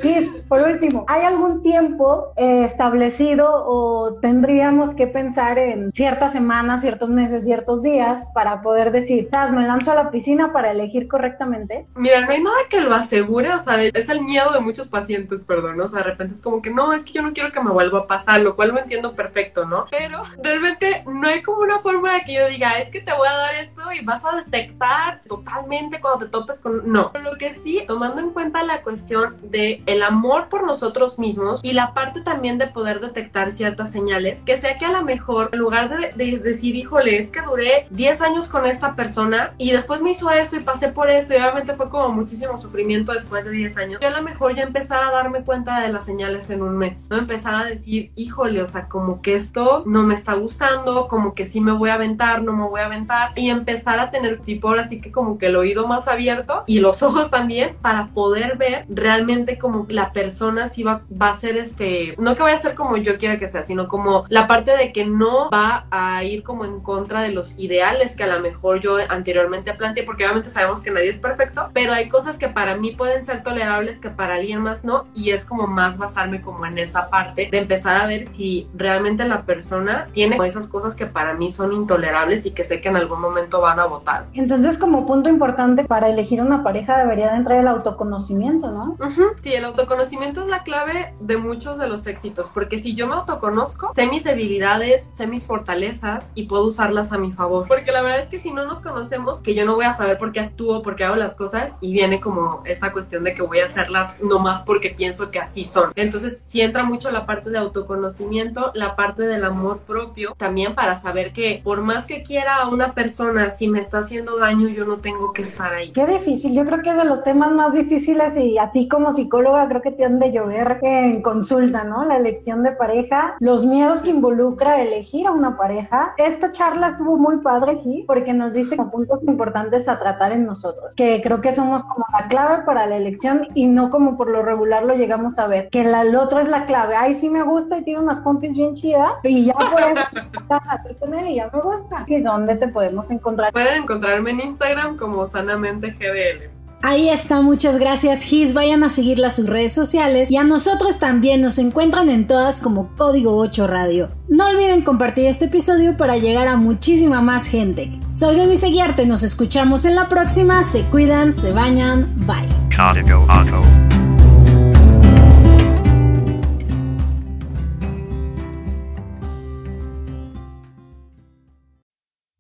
Por 0.49 0.63
último, 0.63 1.05
¿hay 1.09 1.23
algún 1.23 1.63
tiempo 1.63 2.33
eh, 2.37 2.65
establecido 2.65 3.65
o 3.67 4.15
tendríamos 4.21 4.95
que 4.95 5.07
pensar 5.07 5.59
en 5.59 5.93
ciertas 5.93 6.33
semanas, 6.33 6.81
ciertos 6.81 7.09
meses, 7.09 7.45
ciertos 7.45 7.83
días 7.83 8.27
para 8.35 8.61
poder 8.63 8.93
decir, 8.93 9.29
¿sabes? 9.31 9.53
Me 9.53 9.67
lanzo 9.67 9.93
a 9.93 9.95
la 9.95 10.11
piscina 10.11 10.53
para 10.53 10.71
elegir 10.71 11.09
correctamente. 11.09 11.87
Mira, 11.95 12.21
no 12.21 12.31
hay 12.31 12.43
nada 12.43 12.57
que 12.69 12.81
lo 12.81 12.95
asegure, 12.95 13.53
o 13.53 13.59
sea, 13.59 13.83
es 13.83 14.09
el 14.09 14.23
miedo 14.23 14.53
de 14.53 14.61
muchos 14.61 14.89
pacientes, 14.89 15.43
perdón, 15.43 15.81
o 15.81 15.89
sea, 15.89 15.99
de 15.99 16.05
repente 16.05 16.35
es 16.35 16.43
como 16.43 16.63
que 16.63 16.71
no, 16.71 16.93
es 16.93 17.05
que 17.05 17.13
yo 17.13 17.23
no 17.23 17.33
quiero 17.33 17.53
que 17.53 17.63
me 17.63 17.71
vuelva 17.71 18.01
a 18.01 18.07
pasar, 18.07 18.41
lo 18.41 18.57
cual 18.57 18.71
lo 18.71 18.79
entiendo 18.79 19.15
perfecto, 19.15 19.65
¿no? 19.65 19.87
Pero 19.91 20.23
realmente 20.43 21.05
no 21.07 21.29
hay 21.29 21.43
como 21.43 21.59
una 21.63 21.79
forma 21.81 22.15
de 22.15 22.21
que 22.23 22.35
yo 22.35 22.38
diga, 22.47 22.79
es 22.79 22.91
que 22.91 23.01
te 23.01 23.13
voy 23.13 23.29
a 23.29 23.37
dar 23.37 23.55
esto 23.57 23.93
y 23.93 24.05
vas 24.05 24.25
a 24.25 24.37
detectar 24.37 25.23
totalmente 25.27 26.01
cuando 26.01 26.27
te 26.27 26.31
topes 26.31 26.61
con... 26.61 26.91
No, 26.91 27.13
lo 27.23 27.37
que 27.37 27.55
sí, 27.55 27.83
tomando 27.87 28.21
en 28.21 28.31
cuenta 28.31 28.63
la 28.63 28.83
cuestión 28.83 29.37
de 29.43 29.83
el 29.87 30.03
amor 30.03 30.49
por 30.49 30.65
nosotros 30.65 31.19
mismos 31.19 31.61
y 31.63 31.73
la 31.73 31.95
parte 31.95 32.21
también 32.21 32.59
de 32.59 32.69
poder 32.69 33.01
detectar 33.01 33.53
ciertas 33.53 33.93
señales, 33.93 34.41
que 34.47 34.57
sea 34.57 34.79
que 34.79 34.85
a 34.85 34.93
lo 34.93 35.03
mejor 35.03 35.51
en 35.53 35.59
lugar 35.59 35.89
de, 35.89 36.13
de 36.13 36.39
decir, 36.39 36.77
híjole, 36.77 37.19
es 37.19 37.31
que 37.31 37.41
duré 37.43 37.87
10 37.91 38.21
años 38.21 38.49
con 38.49 38.67
esta 38.67 38.95
persona 38.95 39.55
y 39.59 39.73
después 39.73 40.01
me 40.01 40.11
hizo 40.11 40.31
esto 40.31 40.57
y 40.57 40.61
pasé 40.61 40.89
por 40.89 41.11
esto 41.11 41.35
y 41.35 41.37
obviamente 41.37 41.75
fue 41.75 41.89
como 41.89 42.09
muchísimo 42.11 42.61
sufrimiento 42.61 43.13
después 43.13 43.45
de 43.45 43.51
10 43.51 43.77
años, 43.77 44.01
yo 44.01 44.09
a 44.09 44.13
lo 44.13 44.23
mejor 44.23 44.55
ya 44.55 44.63
empezar 44.63 45.03
a 45.03 45.11
darme 45.11 45.43
cuenta 45.43 45.81
de 45.81 45.93
las 45.93 46.05
señales 46.05 46.51
en 46.51 46.63
un 46.63 46.77
mes, 46.77 47.09
no 47.11 47.17
empezar 47.17 47.55
a 47.55 47.65
decir, 47.65 48.13
híjole, 48.15 48.63
o 48.63 48.67
sea, 48.67 48.89
como 48.89 49.23
que 49.23 49.35
esto 49.35 49.83
no 49.87 50.03
me 50.03 50.15
está 50.15 50.35
gustando, 50.35 51.09
como 51.09 51.35
que 51.35 51.47
sí 51.47 51.61
me 51.61 51.73
voy 51.73 51.91
a 51.91 51.95
aventar, 51.95 52.28
no 52.37 52.53
me 52.53 52.69
voy 52.69 52.81
a 52.81 52.87
aventar 52.87 53.33
y 53.35 53.51
empezar 53.51 53.99
a 53.99 54.11
tener 54.11 54.41
tipo 54.41 54.69
ahora 54.69 54.89
sí 54.89 55.01
que 55.01 55.11
como 55.11 55.39
que 55.39 55.47
el 55.47 55.57
oído 55.57 55.87
más 55.87 56.09
abierto 56.09 56.65
y 56.67 56.81
los 56.81 57.03
ojos 57.09 57.31
también 57.31 57.77
para 57.81 58.09
poder 58.09 58.57
ver 58.57 58.85
realmente 58.89 59.59
como 59.59 59.87
la 59.89 60.13
persona 60.13 60.69
sí 60.69 60.83
va, 60.83 61.03
va 61.11 61.31
a 61.31 61.35
ser 61.35 61.57
este, 61.57 62.15
no 62.19 62.37
que 62.37 62.43
vaya 62.43 62.59
a 62.59 62.63
ser 62.63 62.75
como 62.75 62.97
yo 62.97 63.19
quiera 63.19 63.39
que 63.39 63.49
sea, 63.49 63.65
sino 63.65 63.89
como 63.89 64.25
la 64.29 64.47
parte 64.47 64.77
de 64.77 64.93
que 64.93 65.05
no 65.05 65.51
va 65.51 65.87
a 65.91 66.23
ir 66.25 66.43
como 66.43 66.65
en 66.65 66.81
contra 66.81 67.23
de 67.23 67.33
los 67.33 67.59
ideales 67.59 68.15
que 68.15 68.25
a 68.25 68.27
lo 68.27 68.41
mejor 68.41 68.81
yo 68.81 68.97
anteriormente 69.09 69.73
planteé, 69.75 70.05
porque 70.05 70.25
obviamente 70.25 70.51
sabemos 70.51 70.81
que 70.81 70.91
nadie 70.91 71.09
es 71.09 71.19
perfecto, 71.19 71.71
pero 71.73 71.93
hay 71.93 72.09
cosas 72.09 72.39
que 72.39 72.49
para 72.49 72.77
mí 72.77 72.93
pueden 72.93 73.25
ser 73.25 73.43
tolerables 73.43 73.99
que 73.99 74.11
para 74.11 74.35
alguien 74.35 74.63
más 74.63 74.85
no 74.85 75.07
y 75.15 75.31
es 75.31 75.45
como 75.45 75.67
más 75.67 75.99
basarme 75.99 76.41
como 76.41 76.67
en 76.67 76.79
esa 76.79 77.09
parte 77.11 77.49
de 77.51 77.59
empezar 77.59 78.03
a 78.03 78.07
ver 78.07 78.29
si 78.29 78.69
realmente 78.75 79.27
la 79.27 79.43
persona 79.43 80.09
tiene 80.13 80.39
esas 80.47 80.69
cosas 80.69 80.95
que 80.95 81.07
para 81.07 81.35
mí 81.35 81.51
son 81.51 81.73
intolerables 81.73 82.18
y 82.27 82.51
que 82.51 82.65
sé 82.65 82.81
que 82.81 82.89
en 82.89 82.97
algún 82.97 83.21
momento 83.21 83.61
van 83.61 83.79
a 83.79 83.87
votar. 83.87 84.27
Entonces 84.35 84.77
como 84.77 85.07
punto 85.07 85.29
importante 85.29 85.85
para 85.85 86.09
elegir 86.09 86.41
una 86.41 86.63
pareja 86.63 86.99
debería 86.99 87.31
de 87.31 87.37
entrar 87.37 87.61
el 87.61 87.69
autoconocimiento, 87.69 88.71
¿no? 88.71 88.97
Sí, 89.41 89.55
el 89.55 89.65
autoconocimiento 89.65 90.43
es 90.43 90.49
la 90.49 90.63
clave 90.63 91.15
de 91.21 91.37
muchos 91.37 91.79
de 91.79 91.89
los 91.89 92.07
éxitos, 92.07 92.51
porque 92.53 92.79
si 92.79 92.95
yo 92.95 93.07
me 93.07 93.15
autoconozco, 93.15 93.93
sé 93.95 94.07
mis 94.07 94.25
debilidades, 94.25 95.11
sé 95.15 95.27
mis 95.27 95.47
fortalezas 95.47 96.33
y 96.35 96.47
puedo 96.47 96.65
usarlas 96.65 97.13
a 97.13 97.19
mi 97.19 97.33
favor. 97.33 97.69
Porque 97.69 97.93
la 97.93 98.03
verdad 98.03 98.21
es 98.21 98.29
que 98.29 98.41
si 98.41 98.53
no 98.53 98.65
nos 98.65 98.81
conocemos, 98.81 99.41
que 99.41 99.55
yo 99.55 99.65
no 99.65 99.75
voy 99.75 99.85
a 99.85 99.95
saber 99.95 100.19
por 100.19 100.33
qué 100.33 100.41
actúo, 100.41 100.83
por 100.83 100.97
qué 100.97 101.05
hago 101.05 101.17
las 101.17 101.37
cosas 101.37 101.77
y 101.81 101.93
viene 101.93 102.21
como 102.21 102.63
esa 102.65 102.93
cuestión 102.93 103.25
de 103.25 103.35
que 103.35 103.43
voy 103.43 103.61
a 103.61 103.67
hacerlas 103.67 104.21
nomás 104.21 104.63
porque 104.63 104.91
pienso 104.91 105.31
que 105.31 105.39
así 105.39 105.65
son. 105.65 105.93
Entonces, 105.95 106.43
si 106.49 106.61
entra 106.61 106.85
mucho 106.85 107.11
la 107.11 107.27
parte 107.27 107.51
de 107.51 107.59
autoconocimiento, 107.59 108.73
la 108.75 108.97
parte 108.97 109.23
del 109.23 109.45
amor 109.45 109.79
propio, 109.81 110.35
también 110.37 110.75
para 110.75 110.99
saber 110.99 111.33
que 111.33 111.61
por 111.63 111.83
más 111.83 112.07
que 112.09 112.25
quiera 112.25 112.57
a 112.57 112.69
una 112.69 112.95
persona, 112.95 113.53
si 113.53 113.69
me 113.69 113.81
está 113.81 113.99
haciendo 113.99 114.39
daño, 114.39 114.69
yo 114.69 114.85
no 114.85 114.97
tengo 114.97 115.33
que 115.33 115.43
estar 115.43 115.73
ahí. 115.73 115.93
Qué 115.93 116.07
difícil, 116.07 116.55
yo 116.55 116.65
creo 116.65 116.83
que 116.83 116.91
es 116.91 116.97
de 116.97 117.05
los 117.05 117.23
temas 117.23 117.53
más 117.53 117.75
difíciles 117.75 118.37
y 118.37 118.59
a 118.59 118.73
ti 118.73 118.89
como 118.89 119.13
psicóloga 119.13 119.69
creo 119.69 119.83
que 119.83 119.93
te 119.93 120.05
han 120.05 120.19
de 120.19 120.33
llover 120.33 120.79
en 120.83 121.23
consulta, 121.23 121.85
¿no? 121.85 122.05
La 122.05 122.17
elección 122.17 122.63
de 122.63 122.73
pareja, 122.73 123.37
los 123.39 123.65
miedos 123.65 124.03
que 124.03 124.11
involucra 124.11 124.81
elegir 124.81 125.27
a 125.27 125.33
una 125.33 125.57
pareja. 125.57 126.15
Esta 126.17 126.51
charla 126.51 126.89
estuvo 126.89 127.19
muy 127.19 127.39
padre, 127.39 127.77
Gis, 127.77 128.07
porque 128.07 128.33
nos 128.33 128.55
dice 128.55 128.77
como 128.77 128.91
puntos 128.91 129.21
importantes 129.23 129.89
a 129.89 129.99
tratar 129.99 130.33
en 130.33 130.47
nosotros, 130.47 130.97
que 130.97 131.21
creo 131.23 131.41
que 131.41 131.53
somos 131.53 131.85
como 131.85 132.07
la 132.19 132.27
clave 132.27 132.65
para 132.65 132.87
la 132.87 132.97
elección 132.97 133.49
y 133.55 133.67
no 133.67 133.91
como 133.91 134.17
por 134.17 134.31
lo 134.31 134.43
regular 134.43 134.85
lo 134.85 134.95
llegamos 134.95 135.39
a 135.39 135.47
ver, 135.47 135.69
que 135.69 135.85
la, 135.85 136.03
el 136.03 136.17
otro 136.17 136.41
es 136.41 136.49
la 136.49 136.65
clave. 136.65 136.97
Ay, 136.97 137.15
sí 137.15 137.29
me 137.29 137.43
gusta 137.43 137.79
y 137.79 137.85
tiene 137.85 138.01
unas 138.01 138.21
pompis 138.21 138.57
bien 138.57 138.75
chidas 138.75 139.13
y 139.25 139.45
ya 139.45 139.55
por 139.55 139.81
eso 139.81 140.97
con 141.01 141.15
él 141.15 141.29
y 141.29 141.35
ya 141.37 141.51
me 141.53 141.61
gusta. 141.61 141.88
¿Y 142.07 142.23
dónde 142.23 142.57
te 142.57 142.69
podemos 142.69 143.11
encontrar? 143.11 143.53
Pueden 143.53 143.83
encontrarme 143.83 144.31
en 144.31 144.41
Instagram 144.41 144.97
como 144.97 145.27
sanamente 145.29 145.91
GDL. 145.91 146.59
Ahí 146.81 147.09
está, 147.09 147.41
muchas 147.41 147.77
gracias 147.79 148.23
Gis, 148.23 148.55
vayan 148.55 148.85
a 148.85 148.89
seguirla 148.89 149.29
a 149.29 149.31
sus 149.31 149.47
redes 149.47 149.73
sociales 149.73 150.31
y 150.31 150.37
a 150.37 150.45
nosotros 150.45 151.01
también 151.01 151.41
nos 151.41 151.59
encuentran 151.59 152.09
en 152.09 152.29
todas 152.29 152.61
como 152.61 152.95
Código 152.97 153.37
8 153.37 153.67
Radio. 153.67 154.11
No 154.29 154.49
olviden 154.49 154.83
compartir 154.83 155.27
este 155.27 155.47
episodio 155.47 155.97
para 155.97 156.19
llegar 156.19 156.47
a 156.47 156.57
muchísima 156.57 157.21
más 157.21 157.49
gente. 157.49 157.91
Soy 158.07 158.37
Denise 158.37 158.69
Guiarte, 158.69 159.07
nos 159.07 159.25
escuchamos 159.25 159.87
en 159.87 159.97
la 159.97 160.09
próxima, 160.09 160.63
se 160.63 160.83
cuidan, 160.85 161.33
se 161.33 161.51
bañan, 161.53 162.15
bye. 162.27 162.49
Código 162.77 163.27
8. 163.29 164.08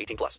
18 0.00 0.16
plus. 0.16 0.38